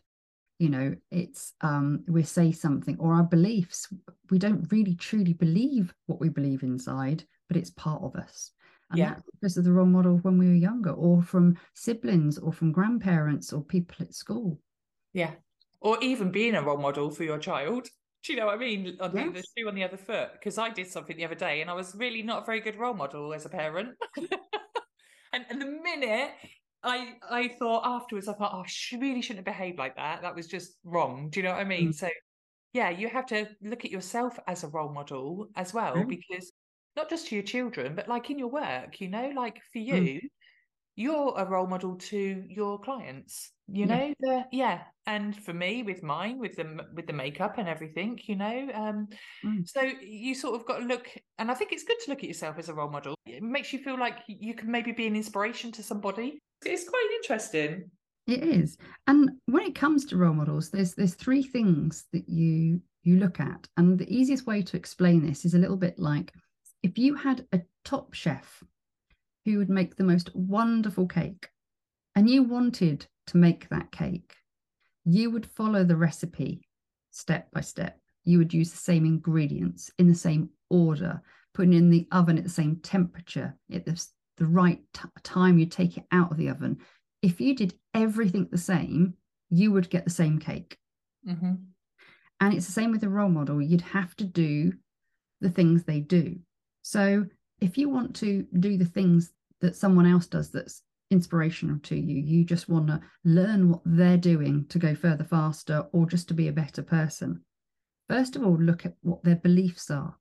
You 0.59 0.69
know, 0.69 0.95
it's 1.11 1.53
um 1.61 2.03
we 2.07 2.23
say 2.23 2.51
something 2.51 2.97
or 2.99 3.13
our 3.13 3.23
beliefs, 3.23 3.87
we 4.29 4.39
don't 4.39 4.71
really 4.71 4.95
truly 4.95 5.33
believe 5.33 5.93
what 6.05 6.19
we 6.19 6.29
believe 6.29 6.63
inside, 6.63 7.23
but 7.47 7.57
it's 7.57 7.71
part 7.71 8.03
of 8.03 8.15
us. 8.15 8.51
And 8.89 8.99
yeah. 8.99 9.15
because 9.33 9.57
of 9.57 9.65
the 9.65 9.71
role 9.71 9.85
model 9.85 10.17
when 10.17 10.37
we 10.37 10.47
were 10.47 10.53
younger, 10.53 10.91
or 10.91 11.21
from 11.21 11.57
siblings 11.73 12.37
or 12.37 12.53
from 12.53 12.71
grandparents 12.71 13.51
or 13.51 13.61
people 13.61 13.97
at 13.99 14.13
school. 14.13 14.59
Yeah. 15.13 15.31
Or 15.81 15.97
even 16.01 16.31
being 16.31 16.55
a 16.55 16.61
role 16.61 16.77
model 16.77 17.09
for 17.09 17.23
your 17.23 17.37
child. 17.37 17.87
Do 18.23 18.33
you 18.33 18.39
know 18.39 18.47
what 18.47 18.55
I 18.55 18.57
mean? 18.57 18.97
On 18.99 19.15
yes. 19.15 19.27
the, 19.27 19.31
the 19.31 19.43
shoe 19.57 19.67
on 19.67 19.75
the 19.75 19.83
other 19.83 19.97
foot. 19.97 20.29
Because 20.33 20.57
I 20.57 20.69
did 20.69 20.87
something 20.87 21.17
the 21.17 21.25
other 21.25 21.35
day 21.35 21.61
and 21.61 21.69
I 21.69 21.73
was 21.73 21.95
really 21.95 22.23
not 22.23 22.43
a 22.43 22.45
very 22.45 22.61
good 22.61 22.77
role 22.77 22.93
model 22.93 23.33
as 23.33 23.45
a 23.45 23.49
parent. 23.49 23.89
and, 24.17 25.45
and 25.49 25.61
the 25.61 25.65
minute 25.65 26.31
I 26.83 27.15
I 27.29 27.47
thought 27.59 27.83
afterwards, 27.85 28.27
I 28.27 28.33
thought, 28.33 28.51
oh, 28.53 28.63
she 28.65 28.97
really 28.97 29.21
shouldn't 29.21 29.45
have 29.45 29.57
behaved 29.57 29.77
like 29.77 29.95
that. 29.95 30.21
That 30.21 30.35
was 30.35 30.47
just 30.47 30.77
wrong. 30.83 31.29
Do 31.29 31.39
you 31.39 31.43
know 31.43 31.51
what 31.51 31.59
I 31.59 31.65
mean? 31.65 31.89
Mm. 31.89 31.95
So 31.95 32.09
yeah, 32.73 32.89
you 32.89 33.09
have 33.09 33.25
to 33.27 33.47
look 33.61 33.85
at 33.85 33.91
yourself 33.91 34.37
as 34.47 34.63
a 34.63 34.67
role 34.67 34.93
model 34.93 35.47
as 35.55 35.73
well, 35.73 35.95
mm. 35.95 36.07
because 36.07 36.51
not 36.97 37.09
just 37.09 37.27
to 37.27 37.35
your 37.35 37.43
children, 37.43 37.95
but 37.95 38.09
like 38.09 38.29
in 38.29 38.37
your 38.37 38.49
work, 38.49 38.99
you 38.99 39.07
know, 39.07 39.31
like 39.35 39.61
for 39.71 39.79
mm. 39.79 39.85
you, 39.85 39.93
mm 39.93 40.29
you're 40.97 41.31
a 41.37 41.45
role 41.45 41.67
model 41.67 41.95
to 41.95 42.43
your 42.49 42.79
clients 42.79 43.51
you 43.71 43.85
know 43.85 44.13
yeah. 44.19 44.43
yeah 44.51 44.79
and 45.05 45.35
for 45.35 45.53
me 45.53 45.83
with 45.83 46.01
mine 46.01 46.39
with 46.39 46.55
the 46.55 46.85
with 46.93 47.05
the 47.05 47.13
makeup 47.13 47.57
and 47.57 47.69
everything 47.69 48.19
you 48.23 48.35
know 48.35 48.67
um 48.73 49.07
mm. 49.45 49.67
so 49.67 49.81
you 50.01 50.33
sort 50.33 50.59
of 50.59 50.65
got 50.65 50.79
to 50.79 50.85
look 50.85 51.07
and 51.37 51.51
i 51.51 51.53
think 51.53 51.71
it's 51.71 51.83
good 51.83 51.97
to 52.03 52.09
look 52.09 52.19
at 52.19 52.27
yourself 52.27 52.57
as 52.57 52.67
a 52.67 52.73
role 52.73 52.89
model 52.89 53.15
it 53.25 53.43
makes 53.43 53.71
you 53.71 53.79
feel 53.79 53.97
like 53.97 54.19
you 54.27 54.53
can 54.53 54.69
maybe 54.69 54.91
be 54.91 55.05
an 55.05 55.15
inspiration 55.15 55.71
to 55.71 55.83
somebody 55.83 56.39
it's 56.65 56.89
quite 56.89 57.09
interesting 57.21 57.89
it 58.25 58.43
is 58.43 58.77
and 59.05 59.29
when 59.45 59.63
it 59.63 59.75
comes 59.75 60.05
to 60.05 60.17
role 60.17 60.33
models 60.33 60.71
there's 60.71 60.95
there's 60.95 61.13
three 61.13 61.43
things 61.43 62.05
that 62.11 62.27
you 62.27 62.81
you 63.03 63.17
look 63.17 63.39
at 63.39 63.67
and 63.77 63.99
the 63.99 64.13
easiest 64.13 64.47
way 64.47 64.61
to 64.61 64.75
explain 64.75 65.25
this 65.25 65.45
is 65.45 65.53
a 65.53 65.59
little 65.59 65.77
bit 65.77 65.97
like 65.99 66.33
if 66.83 66.97
you 66.97 67.15
had 67.15 67.45
a 67.51 67.61
top 67.83 68.13
chef 68.13 68.63
who 69.45 69.57
would 69.57 69.69
make 69.69 69.95
the 69.95 70.03
most 70.03 70.33
wonderful 70.35 71.07
cake 71.07 71.49
and 72.15 72.29
you 72.29 72.43
wanted 72.43 73.07
to 73.27 73.37
make 73.37 73.69
that 73.69 73.91
cake, 73.91 74.35
you 75.05 75.31
would 75.31 75.45
follow 75.45 75.83
the 75.83 75.95
recipe 75.95 76.67
step 77.11 77.49
by 77.51 77.61
step. 77.61 77.99
You 78.25 78.37
would 78.39 78.53
use 78.53 78.71
the 78.71 78.77
same 78.77 79.05
ingredients 79.05 79.89
in 79.97 80.07
the 80.07 80.15
same 80.15 80.49
order, 80.69 81.21
putting 81.53 81.73
in 81.73 81.89
the 81.89 82.07
oven 82.11 82.37
at 82.37 82.43
the 82.43 82.49
same 82.49 82.77
temperature, 82.77 83.55
at 83.73 83.85
the, 83.85 84.05
the 84.37 84.45
right 84.45 84.81
t- 84.93 85.07
time 85.23 85.57
you 85.57 85.65
take 85.65 85.97
it 85.97 86.05
out 86.11 86.31
of 86.31 86.37
the 86.37 86.49
oven. 86.49 86.77
If 87.21 87.39
you 87.39 87.55
did 87.55 87.73
everything 87.93 88.47
the 88.51 88.57
same, 88.57 89.13
you 89.49 89.71
would 89.71 89.89
get 89.89 90.03
the 90.03 90.11
same 90.11 90.39
cake. 90.39 90.77
Mm-hmm. 91.27 91.53
And 92.39 92.53
it's 92.53 92.65
the 92.65 92.71
same 92.71 92.91
with 92.91 93.01
the 93.01 93.09
role 93.09 93.29
model. 93.29 93.61
You'd 93.61 93.81
have 93.81 94.15
to 94.17 94.25
do 94.25 94.73
the 95.41 95.49
things 95.49 95.83
they 95.83 95.99
do. 95.99 96.39
So 96.87 97.25
if 97.59 97.77
you 97.77 97.89
want 97.89 98.15
to 98.17 98.45
do 98.59 98.77
the 98.77 98.85
things 98.85 99.31
that 99.61 99.75
someone 99.75 100.05
else 100.05 100.27
does 100.27 100.51
that's 100.51 100.83
inspirational 101.09 101.79
to 101.83 101.95
you. 101.95 102.21
You 102.21 102.43
just 102.43 102.69
want 102.69 102.87
to 102.87 103.01
learn 103.23 103.69
what 103.69 103.81
they're 103.85 104.17
doing 104.17 104.65
to 104.69 104.79
go 104.79 104.95
further 104.95 105.23
faster 105.23 105.85
or 105.93 106.05
just 106.05 106.27
to 106.27 106.33
be 106.33 106.47
a 106.47 106.53
better 106.53 106.83
person. 106.83 107.41
First 108.09 108.35
of 108.35 108.43
all, 108.43 108.57
look 108.57 108.85
at 108.85 108.95
what 109.01 109.23
their 109.23 109.35
beliefs 109.35 109.89
are 109.91 110.15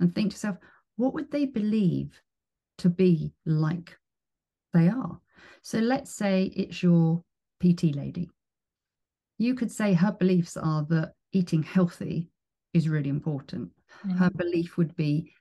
and 0.00 0.14
think 0.14 0.30
to 0.30 0.34
yourself, 0.34 0.56
what 0.96 1.14
would 1.14 1.30
they 1.30 1.46
believe 1.46 2.20
to 2.78 2.88
be 2.88 3.32
like 3.46 3.96
they 4.72 4.88
are? 4.88 5.18
So 5.62 5.78
let's 5.78 6.14
say 6.14 6.44
it's 6.56 6.82
your 6.82 7.22
PT 7.60 7.94
lady. 7.94 8.30
You 9.38 9.54
could 9.54 9.70
say 9.70 9.94
her 9.94 10.12
beliefs 10.12 10.56
are 10.56 10.84
that 10.90 11.12
eating 11.32 11.62
healthy 11.62 12.28
is 12.74 12.88
really 12.88 13.10
important. 13.10 13.70
Mm-hmm. 14.06 14.18
Her 14.18 14.30
belief 14.30 14.76
would 14.76 14.94
be 14.96 15.32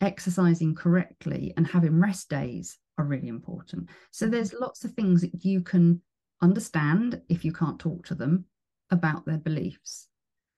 exercising 0.00 0.74
correctly 0.74 1.52
and 1.56 1.66
having 1.66 2.00
rest 2.00 2.28
days 2.28 2.78
are 2.98 3.04
really 3.04 3.28
important. 3.28 3.88
So 4.10 4.26
there's 4.26 4.52
lots 4.52 4.84
of 4.84 4.92
things 4.92 5.20
that 5.22 5.44
you 5.44 5.60
can 5.60 6.00
understand 6.42 7.20
if 7.28 7.44
you 7.44 7.52
can't 7.52 7.78
talk 7.78 8.06
to 8.06 8.14
them 8.14 8.44
about 8.90 9.24
their 9.26 9.38
beliefs. 9.38 10.08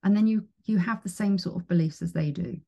And 0.03 0.17
then 0.17 0.27
you 0.27 0.47
you 0.65 0.79
have 0.79 1.03
the 1.03 1.09
same 1.09 1.39
sort 1.39 1.57
of 1.57 1.69
beliefs 1.69 2.03
as 2.03 2.13
they 2.13 2.31
do. 2.31 2.59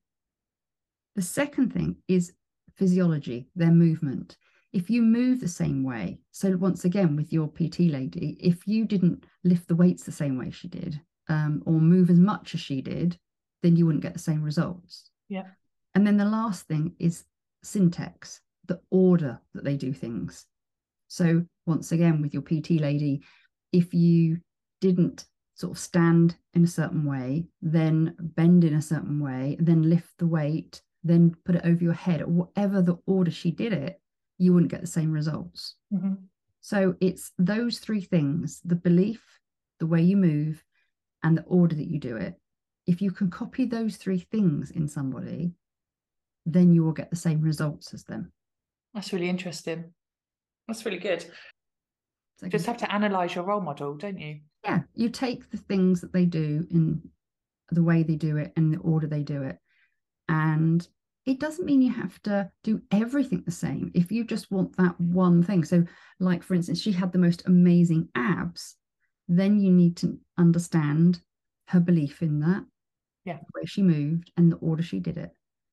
The 1.15 1.21
second 1.21 1.73
thing 1.73 1.97
is 2.07 2.33
physiology, 2.75 3.49
their 3.55 3.71
movement. 3.71 4.37
If 4.73 4.89
you 4.89 5.01
move 5.01 5.39
the 5.39 5.47
same 5.47 5.83
way, 5.83 6.19
so 6.31 6.55
once 6.55 6.85
again 6.85 7.15
with 7.15 7.33
your 7.33 7.49
PT 7.49 7.81
lady, 7.81 8.37
if 8.39 8.65
you 8.65 8.85
didn't 8.85 9.25
lift 9.43 9.67
the 9.67 9.75
weights 9.75 10.03
the 10.03 10.11
same 10.11 10.37
way 10.37 10.49
she 10.49 10.69
did, 10.69 10.99
um, 11.27 11.61
or 11.65 11.73
move 11.73 12.09
as 12.09 12.19
much 12.19 12.53
as 12.53 12.61
she 12.61 12.81
did, 12.81 13.17
then 13.63 13.75
you 13.75 13.85
wouldn't 13.85 14.03
get 14.03 14.13
the 14.13 14.19
same 14.19 14.41
results. 14.41 15.09
Yeah. 15.29 15.47
And 15.93 16.05
then 16.05 16.17
the 16.17 16.25
last 16.25 16.67
thing 16.67 16.95
is 16.99 17.25
syntax, 17.63 18.41
the 18.67 18.79
order 18.89 19.39
that 19.53 19.63
they 19.63 19.75
do 19.75 19.93
things. 19.93 20.45
So 21.07 21.45
once 21.65 21.91
again, 21.91 22.21
with 22.21 22.33
your 22.33 22.43
PT 22.43 22.71
lady, 22.71 23.23
if 23.71 23.93
you 23.93 24.39
didn't 24.79 25.25
sort 25.55 25.73
of 25.73 25.79
stand 25.79 26.35
in 26.53 26.63
a 26.63 26.67
certain 26.67 27.05
way, 27.05 27.45
then 27.61 28.15
bend 28.19 28.63
in 28.63 28.73
a 28.73 28.81
certain 28.81 29.19
way, 29.19 29.57
then 29.59 29.89
lift 29.89 30.09
the 30.17 30.27
weight, 30.27 30.81
then 31.03 31.35
put 31.45 31.55
it 31.55 31.65
over 31.65 31.83
your 31.83 31.93
head, 31.93 32.25
whatever 32.25 32.81
the 32.81 32.97
order 33.05 33.31
she 33.31 33.51
did 33.51 33.73
it, 33.73 33.99
you 34.37 34.53
wouldn't 34.53 34.71
get 34.71 34.81
the 34.81 34.87
same 34.87 35.11
results. 35.11 35.75
Mm-hmm. 35.93 36.13
So 36.61 36.95
it's 36.99 37.31
those 37.37 37.79
three 37.79 38.01
things 38.01 38.61
the 38.63 38.75
belief, 38.75 39.21
the 39.79 39.87
way 39.87 40.01
you 40.01 40.17
move, 40.17 40.63
and 41.23 41.37
the 41.37 41.43
order 41.43 41.75
that 41.75 41.87
you 41.87 41.99
do 41.99 42.15
it. 42.17 42.35
If 42.87 43.01
you 43.01 43.11
can 43.11 43.29
copy 43.29 43.65
those 43.65 43.97
three 43.97 44.19
things 44.19 44.71
in 44.71 44.87
somebody, 44.87 45.53
then 46.45 46.73
you 46.73 46.83
will 46.83 46.91
get 46.93 47.09
the 47.09 47.15
same 47.15 47.41
results 47.41 47.93
as 47.93 48.03
them. 48.03 48.31
That's 48.93 49.13
really 49.13 49.29
interesting. 49.29 49.93
That's 50.67 50.85
really 50.85 50.99
good. 50.99 51.25
So 52.37 52.47
Just 52.47 52.65
have 52.65 52.77
to 52.77 52.91
analyze 52.91 53.35
your 53.35 53.43
role 53.45 53.61
model, 53.61 53.95
don't 53.95 54.17
you? 54.19 54.39
yeah, 54.63 54.81
you 54.95 55.09
take 55.09 55.49
the 55.49 55.57
things 55.57 56.01
that 56.01 56.13
they 56.13 56.25
do 56.25 56.65
in 56.71 57.01
the 57.71 57.83
way 57.83 58.03
they 58.03 58.15
do 58.15 58.37
it 58.37 58.51
and 58.55 58.73
the 58.73 58.79
order 58.79 59.07
they 59.07 59.23
do 59.23 59.43
it. 59.43 59.57
And 60.29 60.87
it 61.25 61.39
doesn't 61.39 61.65
mean 61.65 61.81
you 61.81 61.91
have 61.91 62.21
to 62.23 62.49
do 62.63 62.81
everything 62.91 63.43
the 63.45 63.51
same 63.51 63.91
if 63.93 64.11
you 64.11 64.23
just 64.23 64.51
want 64.51 64.75
that 64.77 64.99
one 64.99 65.43
thing. 65.43 65.63
So, 65.63 65.83
like 66.19 66.41
for 66.43 66.55
instance, 66.55 66.81
she 66.81 66.91
had 66.91 67.11
the 67.11 67.19
most 67.19 67.43
amazing 67.45 68.09
abs, 68.15 68.75
then 69.27 69.59
you 69.59 69.71
need 69.71 69.97
to 69.97 70.19
understand 70.37 71.21
her 71.67 71.79
belief 71.79 72.21
in 72.21 72.39
that, 72.39 72.63
Yeah. 73.25 73.37
the 73.37 73.59
way 73.61 73.65
she 73.65 73.83
moved 73.83 74.31
and 74.35 74.51
the 74.51 74.57
order 74.57 74.83
she 74.83 74.99
did 74.99 75.17
it. 75.17 75.29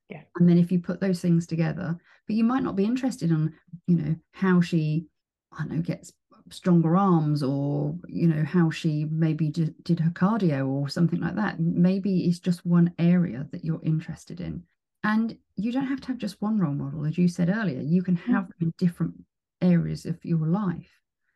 Yeah. 0.09 0.23
And 0.37 0.49
then 0.49 0.59
if 0.59 0.73
you 0.73 0.81
put 0.81 1.01
those 1.01 1.21
things 1.21 1.47
together, 1.47 1.99
but 2.27 2.37
you 2.37 2.45
might 2.45 2.63
not 2.63 2.77
be 2.77 2.85
interested 2.85 3.31
in, 3.31 3.53
you 3.87 3.97
know, 3.97 4.17
how 4.33 4.61
she, 4.61 5.07
I 5.53 5.65
don't 5.65 5.73
know, 5.73 5.83
gets 5.83 6.13
stronger 6.51 6.97
arms 6.97 7.43
or 7.43 7.95
you 8.07 8.27
know 8.27 8.45
how 8.45 8.71
she 8.71 9.05
maybe 9.11 9.49
did, 9.49 9.75
did 9.85 10.01
her 10.01 10.11
cardio 10.11 10.67
or 10.67 10.89
something 10.89 11.21
like 11.21 11.37
that. 11.37 11.61
Maybe 11.61 12.25
it's 12.25 12.39
just 12.39 12.67
one 12.67 12.93
area 12.99 13.47
that 13.53 13.65
you're 13.65 13.83
interested 13.85 14.41
in. 14.41 14.63
And 15.05 15.37
you 15.57 15.73
don't 15.73 15.87
have 15.87 16.01
to 16.03 16.09
have 16.09 16.19
just 16.19 16.41
one 16.41 16.59
role 16.59 16.75
model. 16.75 17.07
As 17.07 17.19
you 17.19 17.29
said 17.29 17.49
earlier 17.49 17.81
you 17.81 18.03
can 18.03 18.17
mm. 18.17 18.33
have 18.33 18.49
them 18.49 18.57
in 18.61 18.75
different 18.79 19.15
areas 19.61 20.07
of 20.07 20.25
your 20.25 20.47
life. 20.47 20.91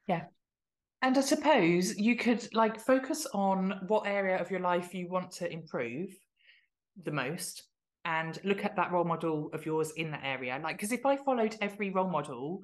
Yeah. 0.07 0.25
And 1.02 1.19
I 1.19 1.21
suppose 1.21 1.99
you 1.99 2.17
could 2.17 2.49
like 2.55 2.81
focus 2.81 3.26
on 3.35 3.81
what 3.88 4.07
area 4.07 4.41
of 4.41 4.50
your 4.50 4.61
life 4.61 4.95
you 4.95 5.09
want 5.09 5.33
to 5.33 5.52
improve 5.52 6.11
the 7.02 7.11
most 7.11 7.64
and 8.04 8.38
look 8.44 8.64
at 8.64 8.76
that 8.76 8.92
role 8.92 9.04
model 9.04 9.50
of 9.52 9.64
yours 9.64 9.92
in 9.97 10.11
that 10.11 10.23
area. 10.25 10.59
Like, 10.62 10.76
because 10.76 10.92
if 10.92 11.06
I 11.06 11.16
followed 11.16 11.56
every 11.61 11.90
role 11.90 12.11
model, 12.11 12.62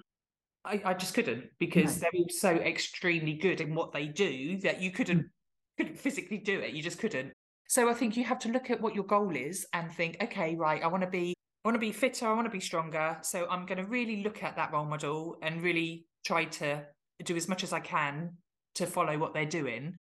I, 0.64 0.82
I 0.84 0.94
just 0.94 1.14
couldn't 1.14 1.44
because 1.58 1.96
No. 1.96 2.00
they're 2.00 2.20
all 2.20 2.28
so 2.30 2.50
extremely 2.50 3.34
good 3.34 3.60
in 3.60 3.74
what 3.74 3.92
they 3.92 4.06
do 4.06 4.58
that 4.58 4.80
you 4.80 4.90
couldn't 4.90 5.22
mm. 5.22 5.30
couldn't 5.78 5.98
physically 5.98 6.38
do 6.38 6.60
it. 6.60 6.74
You 6.74 6.82
just 6.82 6.98
couldn't. 6.98 7.32
So 7.68 7.88
I 7.88 7.94
think 7.94 8.16
you 8.16 8.24
have 8.24 8.38
to 8.40 8.48
look 8.48 8.70
at 8.70 8.80
what 8.80 8.94
your 8.94 9.04
goal 9.04 9.36
is 9.36 9.66
and 9.74 9.92
think, 9.92 10.16
okay, 10.22 10.56
right, 10.56 10.82
I 10.82 10.86
want 10.88 11.02
to 11.02 11.10
be 11.10 11.34
I 11.64 11.68
want 11.68 11.74
to 11.76 11.80
be 11.80 11.92
fitter, 11.92 12.26
I 12.26 12.32
want 12.32 12.46
to 12.46 12.50
be 12.50 12.60
stronger. 12.60 13.18
So 13.22 13.46
I'm 13.50 13.66
going 13.66 13.78
to 13.78 13.84
really 13.84 14.22
look 14.22 14.42
at 14.42 14.56
that 14.56 14.72
role 14.72 14.86
model 14.86 15.36
and 15.42 15.62
really 15.62 16.06
try 16.24 16.44
to 16.44 16.84
do 17.24 17.36
as 17.36 17.48
much 17.48 17.62
as 17.64 17.72
I 17.72 17.80
can 17.80 18.30
to 18.76 18.86
follow 18.86 19.18
what 19.18 19.34
they're 19.34 19.44
doing. 19.44 19.94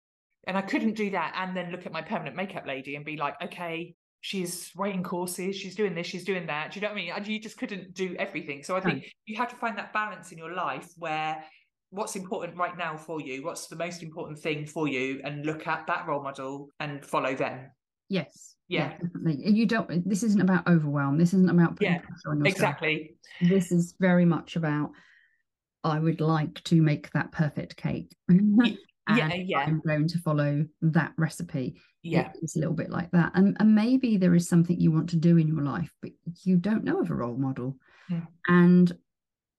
And 0.47 0.57
I 0.57 0.61
couldn't 0.61 0.95
do 0.95 1.09
that 1.11 1.33
and 1.37 1.55
then 1.55 1.71
look 1.71 1.85
at 1.85 1.91
my 1.91 2.01
permanent 2.01 2.35
makeup 2.35 2.67
lady 2.67 2.95
and 2.95 3.03
be 3.03 3.17
like, 3.17 3.35
okay, 3.41 3.95
she's 4.25 4.71
writing 4.75 5.03
courses, 5.03 5.55
she's 5.55 5.75
doing 5.75 5.93
this, 5.93 6.07
she's 6.07 6.23
doing 6.23 6.47
that. 6.47 6.71
Do 6.71 6.79
you 6.79 6.81
know 6.81 6.87
what 6.87 6.97
I 6.97 7.01
mean? 7.01 7.11
And 7.15 7.27
You 7.27 7.39
just 7.39 7.57
couldn't 7.57 7.93
do 7.93 8.15
everything. 8.17 8.63
So 8.63 8.75
I 8.75 8.79
think 8.81 9.05
you 9.27 9.37
have 9.37 9.49
to 9.49 9.55
find 9.55 9.77
that 9.77 9.93
balance 9.93 10.31
in 10.31 10.39
your 10.39 10.51
life 10.51 10.89
where 10.97 11.43
what's 11.91 12.15
important 12.15 12.57
right 12.57 12.75
now 12.75 12.97
for 12.97 13.21
you, 13.21 13.43
what's 13.45 13.67
the 13.67 13.75
most 13.75 14.01
important 14.01 14.39
thing 14.39 14.65
for 14.65 14.87
you, 14.87 15.21
and 15.23 15.45
look 15.45 15.67
at 15.67 15.85
that 15.85 16.07
role 16.07 16.23
model 16.23 16.69
and 16.79 17.05
follow 17.05 17.35
them. 17.35 17.69
yes 18.09 18.55
Yeah. 18.67 18.97
definitely 18.97 19.47
you 19.59 19.67
don't 19.67 19.89
this 20.09 20.23
isn't 20.23 20.41
about 20.41 20.67
overwhelm 20.67 21.17
this 21.19 21.33
isn't 21.35 21.49
about 21.57 21.75
putting 21.75 21.93
Yeah, 21.93 21.99
pressure 21.99 22.29
on 22.31 22.39
yourself 22.39 22.55
Exactly. 22.55 23.15
this 23.41 23.71
is 23.71 23.93
very 23.99 24.25
much 24.25 24.55
about 24.55 24.89
I 25.83 25.99
would 25.99 26.19
like 26.19 26.55
to 26.63 26.81
make 26.81 27.11
that 27.11 27.31
perfect 27.31 27.77
cake. 27.77 28.09
Yeah, 29.09 29.29
and 29.29 29.47
yeah. 29.47 29.59
I'm 29.59 29.81
going 29.85 30.07
to 30.07 30.19
follow 30.19 30.65
that 30.81 31.13
recipe. 31.17 31.75
Yeah. 32.01 32.31
It's 32.41 32.55
a 32.55 32.59
little 32.59 32.73
bit 32.73 32.89
like 32.89 33.11
that. 33.11 33.31
And, 33.35 33.55
and 33.59 33.75
maybe 33.75 34.17
there 34.17 34.35
is 34.35 34.47
something 34.47 34.79
you 34.79 34.91
want 34.91 35.09
to 35.11 35.15
do 35.15 35.37
in 35.37 35.47
your 35.47 35.63
life, 35.63 35.91
but 36.01 36.11
you 36.43 36.57
don't 36.57 36.83
know 36.83 36.99
of 36.99 37.09
a 37.11 37.15
role 37.15 37.37
model. 37.37 37.77
Mm. 38.09 38.27
And 38.47 38.97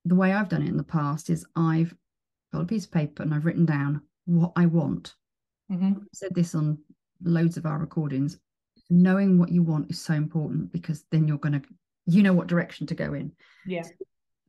the 0.05 0.15
way 0.15 0.33
I've 0.33 0.49
done 0.49 0.63
it 0.63 0.69
in 0.69 0.77
the 0.77 0.85
past 0.85 1.31
is 1.31 1.45
I've 1.57 1.95
got 2.53 2.63
a 2.63 2.67
piece 2.67 2.85
of 2.85 2.93
paper 2.93 3.23
and 3.23 3.35
I've 3.35 3.45
written 3.47 3.67
down 3.67 4.03
what 4.25 4.53
I 4.57 4.67
want. 4.67 5.15
hmm 5.69 5.93
I've 5.97 6.03
said 6.13 6.35
this 6.35 6.55
on 6.55 6.79
loads 7.23 7.57
of 7.57 7.67
our 7.67 7.79
recordings. 7.79 8.39
Knowing 8.91 9.39
what 9.39 9.51
you 9.51 9.63
want 9.63 9.91
is 9.91 10.01
so 10.01 10.15
important 10.15 10.73
because 10.73 11.05
then 11.11 11.27
you're 11.27 11.39
going 11.39 11.61
to, 11.61 11.63
you 12.07 12.23
know, 12.23 12.33
what 12.33 12.47
direction 12.47 12.87
to 12.87 12.95
go 12.95 13.15
in 13.15 13.33
Yeah. 13.67 13.83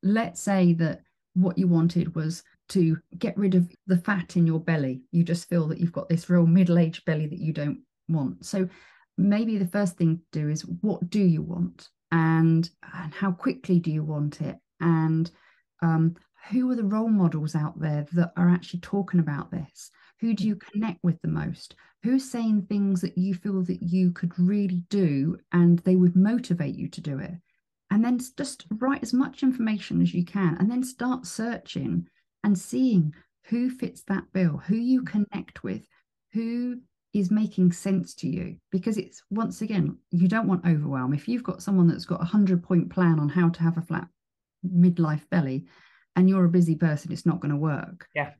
let's 0.04 0.39
say 0.42 0.74
that 0.74 1.01
what 1.34 1.58
you 1.58 1.68
wanted 1.68 2.13
was 2.16 2.44
to 2.70 2.98
get 3.18 3.38
rid 3.38 3.56
of 3.56 3.70
the 3.88 3.98
fat 3.98 4.36
in 4.36 4.46
your 4.46 4.60
belly. 4.60 5.02
You 5.12 5.24
just 5.24 5.48
feel 5.50 5.68
that 5.68 5.80
you've 5.80 5.92
got 5.92 6.10
this 6.10 6.30
real 6.30 6.46
middle 6.46 6.78
aged 6.78 7.06
belly 7.06 7.28
that 7.28 7.40
you 7.40 7.54
don't 7.54 7.80
want. 8.10 8.46
So 8.46 8.68
maybe 9.18 9.58
the 9.58 9.68
first 9.68 9.98
thing 9.98 10.18
to 10.18 10.40
do 10.40 10.50
is 10.50 10.62
what 10.82 11.10
do 11.10 11.20
you 11.20 11.42
want? 11.42 11.90
And 12.12 12.70
and 12.94 13.14
how 13.14 13.32
quickly 13.32 13.80
do 13.80 13.92
you 13.92 14.04
want 14.04 14.42
it? 14.42 14.58
And 14.80 15.30
um, 15.82 16.16
who 16.50 16.70
are 16.72 16.76
the 16.76 16.84
role 16.84 17.10
models 17.10 17.56
out 17.56 17.80
there 17.80 18.06
that 18.14 18.32
are 18.38 18.50
actually 18.50 18.80
talking 18.80 19.20
about 19.20 19.52
this? 19.52 19.92
Who 20.22 20.34
do 20.34 20.48
you 20.48 20.56
connect 20.56 21.04
with 21.04 21.22
the 21.22 21.28
most? 21.28 21.76
Who's 22.04 22.30
saying 22.30 22.64
things 22.64 23.02
that 23.02 23.18
you 23.18 23.34
feel 23.34 23.64
that 23.64 23.82
you 23.82 24.12
could 24.12 24.38
really 24.40 24.84
do 24.90 25.38
and 25.52 25.80
they 25.80 25.96
would 25.96 26.16
motivate 26.16 26.76
you 26.76 26.88
to 26.90 27.02
do 27.02 27.20
it? 27.20 27.34
And 27.90 28.04
then 28.04 28.20
just 28.38 28.66
write 28.70 29.04
as 29.04 29.14
much 29.14 29.44
information 29.44 30.02
as 30.02 30.14
you 30.14 30.26
can 30.26 30.58
and 30.60 30.70
then 30.70 30.84
start 30.84 31.26
searching 31.26 32.08
and 32.44 32.58
seeing 32.58 33.13
who 33.46 33.70
fits 33.70 34.03
that 34.03 34.24
bill 34.34 34.58
who 34.58 34.75
you 34.75 35.01
mm-hmm. 35.01 35.24
connect 35.24 35.63
with 35.63 35.88
who 36.34 36.79
is 37.13 37.32
making 37.32 37.72
sense 37.72 38.13
to 38.15 38.27
you. 38.27 38.58
Because 38.72 38.98
it's 38.98 39.24
once 39.29 39.62
again 39.62 39.98
you 40.12 40.27
don't 40.27 40.48
want 40.48 40.65
overwhelm. 40.65 41.13
If 41.13 41.27
you've 41.27 41.44
got 41.44 41.63
someone 41.63 41.88
that's 41.88 42.06
got 42.06 42.15
a 42.15 42.20
100 42.20 42.63
point 42.63 42.89
plan 42.89 43.20
on 43.20 43.29
how 43.29 43.50
to 43.50 43.62
have 43.62 43.77
a 43.77 43.82
flat 43.82 44.08
midlife 44.65 45.27
belly 45.29 45.65
and 46.15 46.29
you're 46.29 46.46
a 46.46 46.50
busy 46.50 46.75
person 46.75 47.12
it's 47.12 47.25
not 47.25 47.39
going 47.39 47.51
to 47.51 47.58
work. 47.58 48.08
Yeah. 48.13 48.32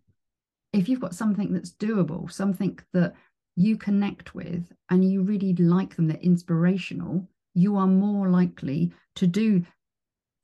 if 0.74 0.90
you've 0.90 1.00
got 1.00 1.16
something 1.16 1.54
that's 1.54 1.72
doable 1.72 2.30
something 2.32 2.78
that 2.94 3.14
you 3.56 3.78
connect 3.78 4.36
with 4.36 4.72
and 4.90 5.10
you 5.10 5.22
really 5.22 5.54
like 5.54 5.96
them 5.96 6.08
they're 6.08 6.18
inspirational 6.18 7.28
you 7.54 7.78
are 7.78 7.88
more 7.88 8.30
likely 8.30 8.92
to 9.16 9.28
do 9.28 9.64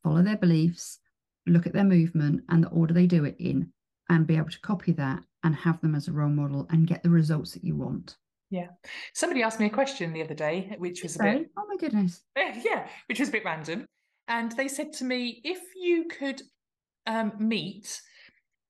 follow 0.03 0.21
their 0.21 0.37
beliefs 0.37 0.99
look 1.47 1.65
at 1.65 1.73
their 1.73 1.83
movement 1.83 2.43
and 2.49 2.63
the 2.63 2.69
order 2.69 2.93
they 2.93 3.07
do 3.07 3.25
it 3.25 3.35
in 3.39 3.71
and 4.09 4.27
be 4.27 4.37
able 4.37 4.49
to 4.49 4.59
copy 4.61 4.91
that 4.91 5.23
and 5.43 5.55
have 5.55 5.79
them 5.81 5.95
as 5.95 6.07
a 6.07 6.11
role 6.11 6.29
model 6.29 6.67
and 6.69 6.87
get 6.87 7.03
the 7.03 7.09
results 7.09 7.53
that 7.53 7.63
you 7.63 7.75
want 7.75 8.17
Yeah. 8.49 8.67
Somebody 9.13 9.43
asked 9.43 9.59
me 9.59 9.65
a 9.65 9.71
question 9.71 10.13
the 10.13 10.21
other 10.21 10.35
day, 10.35 10.75
which 10.77 11.03
was 11.03 11.15
a 11.15 11.23
bit 11.23 11.49
oh 11.57 11.65
my 11.67 11.75
goodness 11.77 12.21
yeah, 12.37 12.87
which 13.07 13.19
was 13.19 13.29
a 13.29 13.31
bit 13.31 13.45
random. 13.45 13.85
And 14.27 14.51
they 14.53 14.67
said 14.67 14.93
to 14.93 15.03
me, 15.03 15.41
if 15.43 15.59
you 15.75 16.05
could 16.05 16.41
um, 17.07 17.33
meet 17.39 18.01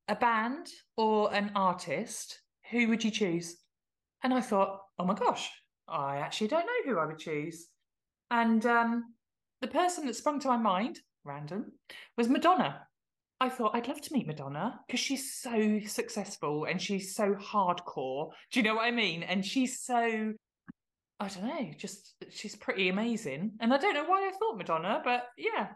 a 0.08 0.16
band 0.16 0.68
or 0.98 1.34
an 1.34 1.52
artist, 1.56 2.40
who 2.72 2.88
would 2.88 3.04
you 3.04 3.12
choose? 3.12 3.58
And 4.24 4.34
I 4.34 4.42
thought, 4.42 4.80
oh 4.98 5.06
my 5.06 5.14
gosh, 5.14 5.50
I 5.88 6.18
actually 6.18 6.48
don't 6.48 6.66
know 6.66 6.92
who 6.92 7.00
I 7.00 7.06
would 7.06 7.20
choose. 7.20 7.68
And 8.32 8.66
um, 8.66 9.14
the 9.62 9.68
person 9.68 10.08
that 10.08 10.16
sprung 10.16 10.40
to 10.40 10.48
my 10.48 10.58
mind, 10.58 11.00
random, 11.24 11.72
was 12.18 12.30
Madonna. 12.30 12.88
I 13.40 13.50
thought 13.50 13.76
I'd 13.76 13.88
love 13.88 14.00
to 14.02 14.14
meet 14.14 14.28
Madonna 14.28 14.80
because 14.88 15.00
she's 15.00 15.34
so 15.34 15.80
successful 15.86 16.66
and 16.66 16.82
she's 16.82 17.14
so 17.14 17.34
hardcore. 17.34 18.32
Do 18.52 18.60
you 18.60 18.64
know 18.64 18.76
what 18.76 18.86
I 18.86 18.92
mean? 18.92 19.24
And 19.24 19.46
she's 19.46 19.82
so 19.82 20.34
I 21.20 21.28
don't 21.28 21.46
know, 21.46 21.72
just 21.78 22.16
she's 22.30 22.56
pretty 22.56 22.90
amazing. 22.90 23.54
And 23.60 23.74
I 23.74 23.78
don't 23.78 23.94
know 23.94 24.04
why 24.04 24.28
I 24.28 24.32
thought 24.38 24.58
Madonna, 24.58 25.02
but 25.04 25.28
yeah. 25.38 25.68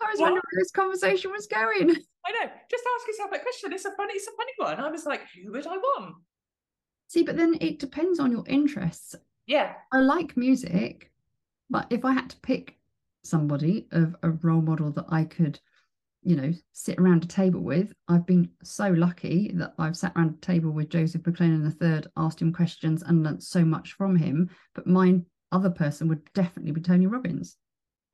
I 0.00 0.10
was 0.10 0.18
wondering 0.18 0.42
where 0.50 0.60
this 0.60 0.70
conversation 0.70 1.30
was 1.30 1.46
going. 1.46 1.90
I 2.26 2.32
know. 2.32 2.50
Just 2.70 2.84
ask 2.96 3.06
yourself 3.06 3.30
that 3.30 3.42
question. 3.42 3.72
It's 3.72 3.84
a 3.84 3.92
funny, 3.96 4.14
it's 4.14 4.26
a 4.26 4.36
funny 4.36 4.52
one. 4.56 4.80
I 4.80 4.90
was 4.90 5.04
like, 5.04 5.22
who 5.34 5.52
would 5.52 5.66
I 5.66 5.76
want? 5.76 6.14
See, 7.08 7.22
but 7.22 7.36
then 7.36 7.56
it 7.60 7.78
depends 7.78 8.18
on 8.18 8.32
your 8.32 8.44
interests. 8.46 9.14
Yeah. 9.46 9.74
I 9.92 9.98
like 9.98 10.36
music, 10.36 11.12
but 11.68 11.86
if 11.90 12.04
I 12.04 12.12
had 12.12 12.30
to 12.30 12.40
pick 12.40 12.78
somebody 13.24 13.86
of 13.92 14.14
a 14.22 14.30
role 14.30 14.62
model 14.62 14.90
that 14.92 15.06
I 15.08 15.24
could, 15.24 15.58
you 16.22 16.36
know, 16.36 16.52
sit 16.72 16.98
around 16.98 17.24
a 17.24 17.28
table 17.28 17.60
with, 17.60 17.92
I've 18.08 18.26
been 18.26 18.50
so 18.62 18.88
lucky 18.90 19.50
that 19.54 19.74
I've 19.78 19.96
sat 19.96 20.12
around 20.16 20.34
a 20.34 20.46
table 20.46 20.70
with 20.70 20.88
Joseph 20.90 21.22
McClendon 21.22 21.64
III, 21.82 22.10
asked 22.16 22.40
him 22.40 22.52
questions 22.52 23.02
and 23.02 23.22
learnt 23.22 23.42
so 23.42 23.64
much 23.64 23.92
from 23.94 24.16
him. 24.16 24.50
But 24.74 24.86
my 24.86 25.20
other 25.50 25.70
person 25.70 26.08
would 26.08 26.22
definitely 26.34 26.72
be 26.72 26.80
Tony 26.80 27.06
Robbins. 27.06 27.56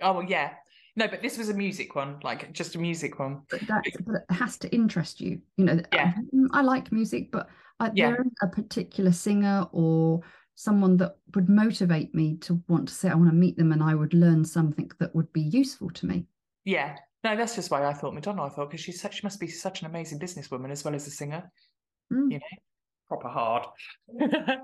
Oh 0.01 0.13
well, 0.13 0.25
yeah. 0.25 0.55
No, 0.97 1.07
but 1.07 1.23
this 1.23 1.39
was 1.39 1.49
a 1.49 1.55
music 1.55 1.95
one, 1.95 2.19
like 2.25 2.53
just 2.53 2.75
a 2.75 2.79
music 2.79 3.19
one. 3.21 3.43
But 3.51 3.61
that 3.69 3.85
but 4.05 4.35
has 4.35 4.57
to 4.59 4.75
interest 4.75 5.21
you. 5.21 5.41
You 5.57 5.65
know, 5.65 5.81
Yeah. 5.93 6.13
I, 6.53 6.59
I 6.59 6.63
like 6.63 6.91
music, 6.91 7.31
but 7.31 7.49
I, 7.79 7.91
Yeah. 7.95 8.11
there 8.11 8.21
isn't 8.21 8.35
a 8.43 8.49
particular 8.49 9.13
singer 9.13 9.67
or 9.71 10.21
someone 10.59 10.97
that 10.97 11.15
would 11.37 11.49
motivate 11.49 12.13
me 12.17 12.35
to 12.35 12.61
want 12.67 12.89
to 12.89 12.93
say 12.93 13.09
I 13.09 13.15
want 13.15 13.31
to 13.31 13.35
meet 13.35 13.57
them 13.57 13.71
and 13.71 13.81
I 13.81 13.95
would 13.95 14.13
learn 14.13 14.45
something 14.45 14.91
that 14.99 15.15
would 15.15 15.33
be 15.33 15.43
useful 15.43 15.89
to 15.91 16.07
me. 16.07 16.27
Yeah. 16.65 16.97
No, 17.23 17.37
that's 17.37 17.55
just 17.55 17.71
why 17.71 17.85
I 17.85 17.93
thought 17.93 18.13
Madonna. 18.13 18.43
I 18.43 18.49
thought 18.49 18.69
because 18.69 18.83
she's 18.83 19.01
such, 19.01 19.19
she 19.19 19.21
must 19.23 19.39
be 19.39 19.47
such 19.47 19.83
an 19.83 19.87
amazing 19.87 20.19
businesswoman 20.19 20.73
as 20.73 20.83
well 20.83 20.97
as 20.97 21.07
a 21.07 21.13
singer. 21.13 21.49
Mm. 22.13 22.33
You 22.33 22.39
know, 22.39 22.59
proper 23.07 23.29
hard. 23.29 23.67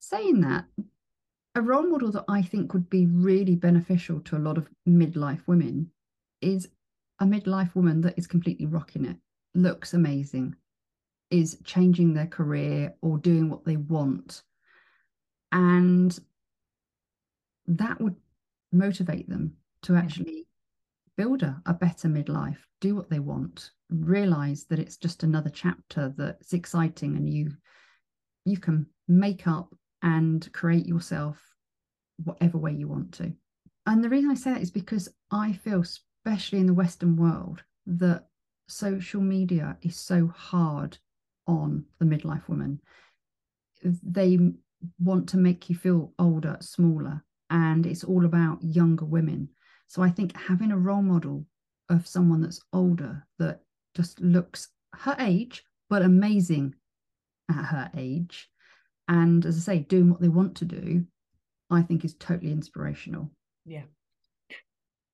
Saying 0.00 0.40
that, 0.40 0.64
a 1.54 1.60
role 1.60 1.86
model 1.86 2.10
that 2.12 2.24
I 2.26 2.40
think 2.40 2.72
would 2.72 2.88
be 2.88 3.04
really 3.04 3.56
beneficial 3.56 4.20
to 4.20 4.38
a 4.38 4.38
lot 4.38 4.56
of 4.56 4.70
midlife 4.88 5.42
women 5.46 5.90
is 6.40 6.66
a 7.20 7.26
midlife 7.26 7.74
woman 7.74 8.00
that 8.00 8.18
is 8.18 8.26
completely 8.26 8.64
rocking 8.64 9.04
it, 9.04 9.18
looks 9.54 9.92
amazing, 9.92 10.56
is 11.30 11.58
changing 11.62 12.14
their 12.14 12.26
career 12.26 12.94
or 13.02 13.18
doing 13.18 13.50
what 13.50 13.66
they 13.66 13.76
want. 13.76 14.42
And 15.52 16.18
that 17.66 18.00
would 18.00 18.16
motivate 18.72 19.28
them 19.28 19.54
to 19.82 19.96
actually 19.96 20.46
build 21.16 21.42
a, 21.42 21.60
a 21.66 21.74
better 21.74 22.08
midlife, 22.08 22.58
do 22.80 22.94
what 22.96 23.10
they 23.10 23.18
want, 23.18 23.70
realize 23.90 24.64
that 24.64 24.78
it's 24.78 24.96
just 24.96 25.22
another 25.22 25.50
chapter 25.50 26.12
that's 26.16 26.52
exciting 26.52 27.16
and 27.16 27.28
you 27.28 27.52
you 28.44 28.56
can 28.56 28.86
make 29.06 29.46
up 29.46 29.72
and 30.02 30.52
create 30.52 30.86
yourself 30.86 31.38
whatever 32.24 32.58
way 32.58 32.72
you 32.72 32.88
want 32.88 33.12
to. 33.12 33.32
And 33.86 34.02
the 34.02 34.08
reason 34.08 34.30
I 34.30 34.34
say 34.34 34.52
that 34.52 34.62
is 34.62 34.70
because 34.70 35.08
I 35.30 35.52
feel, 35.52 35.82
especially 35.82 36.58
in 36.58 36.66
the 36.66 36.74
Western 36.74 37.16
world, 37.16 37.62
that 37.86 38.26
social 38.68 39.20
media 39.20 39.76
is 39.82 39.96
so 39.96 40.26
hard 40.28 40.98
on 41.46 41.84
the 41.98 42.04
midlife 42.04 42.48
woman. 42.48 42.80
They 43.84 44.38
want 44.98 45.28
to 45.30 45.36
make 45.36 45.68
you 45.68 45.76
feel 45.76 46.12
older, 46.18 46.56
smaller, 46.60 47.24
and 47.50 47.86
it's 47.86 48.04
all 48.04 48.24
about 48.24 48.62
younger 48.62 49.04
women. 49.04 49.48
So 49.86 50.02
I 50.02 50.10
think 50.10 50.36
having 50.36 50.72
a 50.72 50.78
role 50.78 51.02
model 51.02 51.46
of 51.88 52.06
someone 52.06 52.40
that's 52.40 52.60
older 52.72 53.26
that 53.38 53.60
just 53.94 54.20
looks 54.20 54.68
her 54.94 55.16
age, 55.18 55.64
but 55.90 56.02
amazing 56.02 56.74
at 57.50 57.64
her 57.64 57.90
age, 57.96 58.48
and 59.08 59.44
as 59.44 59.56
I 59.56 59.60
say, 59.60 59.78
doing 59.80 60.10
what 60.10 60.20
they 60.20 60.28
want 60.28 60.56
to 60.56 60.64
do, 60.64 61.04
I 61.70 61.82
think 61.82 62.04
is 62.04 62.14
totally 62.14 62.52
inspirational. 62.52 63.30
Yeah. 63.66 63.82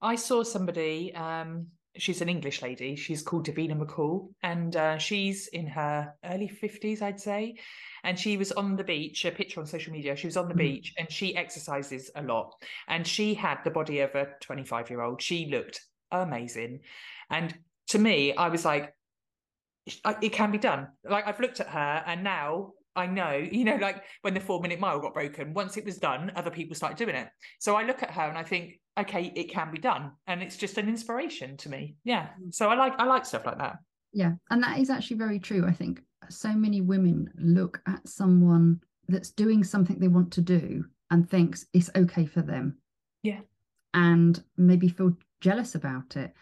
I 0.00 0.14
saw 0.14 0.42
somebody, 0.42 1.14
um, 1.14 1.68
she's 1.96 2.20
an 2.20 2.28
English 2.28 2.62
lady. 2.62 2.96
She's 2.96 3.22
called 3.22 3.46
Davina 3.46 3.78
McCall, 3.78 4.28
and 4.42 4.74
uh, 4.76 4.98
she's 4.98 5.48
in 5.48 5.66
her 5.66 6.14
early 6.24 6.48
50s, 6.48 7.02
I'd 7.02 7.20
say. 7.20 7.56
And 8.04 8.18
she 8.18 8.36
was 8.36 8.52
on 8.52 8.76
the 8.76 8.84
beach, 8.84 9.24
a 9.24 9.30
picture 9.30 9.60
on 9.60 9.66
social 9.66 9.92
media. 9.92 10.16
She 10.16 10.26
was 10.26 10.36
on 10.36 10.48
the 10.48 10.54
Mhm. 10.54 10.58
beach 10.58 10.94
and 10.98 11.10
she 11.10 11.36
exercises 11.36 12.10
a 12.14 12.22
lot. 12.22 12.54
And 12.86 13.06
she 13.06 13.34
had 13.34 13.58
the 13.64 13.70
body 13.70 14.00
of 14.00 14.14
a 14.14 14.34
25 14.40 14.90
year 14.90 15.02
old. 15.02 15.20
She 15.20 15.46
looked 15.46 15.84
amazing. 16.10 16.80
And 17.30 17.58
to 17.88 17.98
me, 17.98 18.34
I 18.34 18.48
was 18.48 18.64
like, 18.64 18.94
it 20.22 20.32
can 20.32 20.50
be 20.50 20.58
done. 20.58 20.88
Like, 21.04 21.26
I've 21.26 21.40
looked 21.40 21.60
at 21.60 21.68
her 21.68 22.02
and 22.06 22.22
now. 22.22 22.74
I 22.98 23.06
know, 23.06 23.36
you 23.36 23.64
know, 23.64 23.76
like 23.76 24.02
when 24.22 24.34
the 24.34 24.40
four 24.40 24.60
minute 24.60 24.80
mile 24.80 24.98
got 24.98 25.14
broken, 25.14 25.54
once 25.54 25.76
it 25.76 25.84
was 25.84 25.98
done, 25.98 26.32
other 26.34 26.50
people 26.50 26.74
started 26.74 26.98
doing 26.98 27.14
it. 27.14 27.28
So 27.60 27.76
I 27.76 27.84
look 27.84 28.02
at 28.02 28.10
her 28.10 28.22
and 28.22 28.36
I 28.36 28.42
think, 28.42 28.80
okay, 28.98 29.32
it 29.36 29.50
can 29.50 29.70
be 29.70 29.78
done. 29.78 30.10
And 30.26 30.42
it's 30.42 30.56
just 30.56 30.78
an 30.78 30.88
inspiration 30.88 31.56
to 31.58 31.68
me. 31.68 31.94
Yeah. 32.04 32.28
Mm. 32.42 32.52
So 32.52 32.68
I 32.68 32.74
like 32.74 32.94
I 32.98 33.04
like 33.04 33.24
stuff 33.24 33.46
like 33.46 33.58
that. 33.58 33.76
Yeah, 34.12 34.32
and 34.50 34.62
that 34.62 34.78
is 34.78 34.90
actually 34.90 35.18
very 35.18 35.38
true. 35.38 35.64
I 35.66 35.72
think 35.72 36.02
so 36.28 36.52
many 36.52 36.80
women 36.80 37.30
look 37.38 37.80
at 37.86 38.06
someone 38.08 38.80
that's 39.06 39.30
doing 39.30 39.62
something 39.62 39.98
they 39.98 40.08
want 40.08 40.32
to 40.32 40.40
do 40.40 40.84
and 41.10 41.28
thinks 41.28 41.66
it's 41.72 41.90
okay 41.94 42.26
for 42.26 42.42
them. 42.42 42.78
Yeah. 43.22 43.40
And 43.94 44.42
maybe 44.56 44.88
feel 44.88 45.16
jealous 45.40 45.74
about 45.74 46.16
it. 46.16 46.32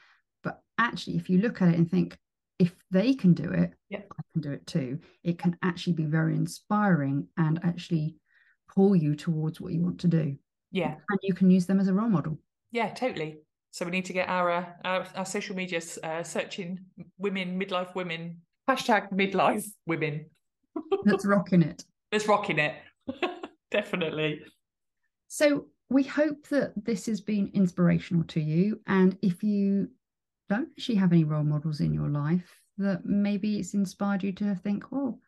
But 0.42 0.60
actually, 0.78 1.16
if 1.16 1.28
you 1.28 1.38
look 1.38 1.60
at 1.62 1.68
it 1.68 1.76
and 1.76 1.90
think, 1.90 2.18
if 2.58 2.74
they 2.90 3.14
can 3.14 3.34
do 3.34 3.50
it, 3.50 3.74
Yeah. 3.88 4.00
I 4.18 4.22
can 4.32 4.42
do 4.42 4.52
it 4.52 4.66
too. 4.66 4.98
It 5.22 5.38
can 5.38 5.56
actually 5.62 5.94
be 5.94 6.04
very 6.04 6.34
inspiring 6.34 7.28
and 7.36 7.60
actually 7.62 8.16
pull 8.74 8.96
you 8.96 9.14
towards 9.14 9.60
what 9.60 9.72
you 9.72 9.82
want 9.82 10.00
to 10.00 10.08
do. 10.08 10.36
Yeah. 10.70 10.94
And 11.08 11.18
you 11.22 11.34
can 11.34 11.50
use 11.50 11.66
them 11.66 11.80
as 11.80 11.88
a 11.88 11.94
role 11.94 12.08
model. 12.08 12.38
Yeah, 12.72 12.92
totally. 12.92 13.38
So 13.70 13.84
we 13.84 13.90
need 13.90 14.06
to 14.06 14.12
get 14.12 14.28
our 14.28 14.50
uh, 14.50 14.64
our, 14.84 15.06
our 15.16 15.26
social 15.26 15.54
media 15.54 15.80
uh, 16.02 16.22
searching 16.22 16.80
women, 17.18 17.60
midlife 17.60 17.94
women, 17.94 18.40
hashtag 18.68 19.12
midlife 19.12 19.66
women. 19.86 20.26
That's 21.04 21.26
rocking 21.26 21.62
it. 21.62 21.84
Let's 22.10 22.26
rocking 22.26 22.58
it. 22.58 22.76
Definitely. 23.70 24.40
So 25.28 25.66
we 25.90 26.02
hope 26.04 26.48
that 26.48 26.72
this 26.84 27.06
has 27.06 27.20
been 27.20 27.50
inspirational 27.52 28.24
to 28.24 28.40
you. 28.40 28.80
And 28.86 29.18
if 29.22 29.42
you 29.42 29.88
don't 30.48 30.68
actually 30.76 30.96
have 30.96 31.12
any 31.12 31.24
role 31.24 31.44
models 31.44 31.80
in 31.80 31.92
your 31.92 32.08
life, 32.08 32.60
that 32.78 33.04
maybe 33.04 33.58
it's 33.58 33.74
inspired 33.74 34.22
you 34.22 34.32
to 34.32 34.54
think, 34.56 34.90
well, 34.90 35.18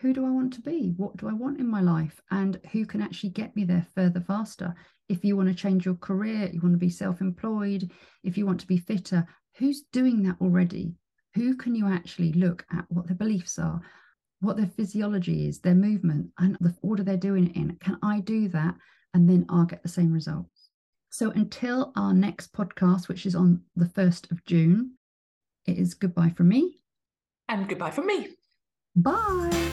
who 0.00 0.12
do 0.12 0.24
I 0.24 0.30
want 0.30 0.52
to 0.54 0.60
be? 0.60 0.94
What 0.96 1.16
do 1.16 1.28
I 1.28 1.32
want 1.32 1.58
in 1.58 1.68
my 1.68 1.80
life? 1.80 2.20
And 2.30 2.60
who 2.72 2.86
can 2.86 3.02
actually 3.02 3.30
get 3.30 3.56
me 3.56 3.64
there 3.64 3.86
further 3.94 4.20
faster? 4.20 4.74
If 5.08 5.24
you 5.24 5.36
want 5.36 5.48
to 5.48 5.54
change 5.54 5.84
your 5.84 5.96
career, 5.96 6.48
you 6.52 6.60
want 6.60 6.74
to 6.74 6.78
be 6.78 6.90
self 6.90 7.20
employed, 7.20 7.90
if 8.22 8.38
you 8.38 8.46
want 8.46 8.60
to 8.60 8.66
be 8.66 8.78
fitter, 8.78 9.26
who's 9.56 9.82
doing 9.92 10.22
that 10.22 10.36
already? 10.40 10.94
Who 11.34 11.56
can 11.56 11.74
you 11.74 11.88
actually 11.88 12.32
look 12.32 12.64
at 12.72 12.84
what 12.88 13.06
their 13.06 13.16
beliefs 13.16 13.58
are, 13.58 13.80
what 14.40 14.56
their 14.56 14.66
physiology 14.66 15.48
is, 15.48 15.60
their 15.60 15.74
movement, 15.74 16.30
and 16.38 16.56
the 16.60 16.74
order 16.82 17.02
they're 17.02 17.16
doing 17.16 17.48
it 17.48 17.56
in? 17.56 17.76
Can 17.80 17.98
I 18.02 18.20
do 18.20 18.48
that? 18.48 18.76
And 19.14 19.28
then 19.28 19.46
I'll 19.48 19.64
get 19.64 19.82
the 19.82 19.88
same 19.88 20.12
results. 20.12 20.57
So 21.10 21.30
until 21.30 21.92
our 21.96 22.12
next 22.12 22.52
podcast, 22.52 23.08
which 23.08 23.26
is 23.26 23.34
on 23.34 23.62
the 23.76 23.86
1st 23.86 24.30
of 24.30 24.44
June, 24.44 24.92
it 25.66 25.78
is 25.78 25.94
goodbye 25.94 26.30
from 26.36 26.48
me. 26.48 26.80
And 27.48 27.68
goodbye 27.68 27.90
from 27.90 28.06
me. 28.06 28.28
Bye. 28.94 29.72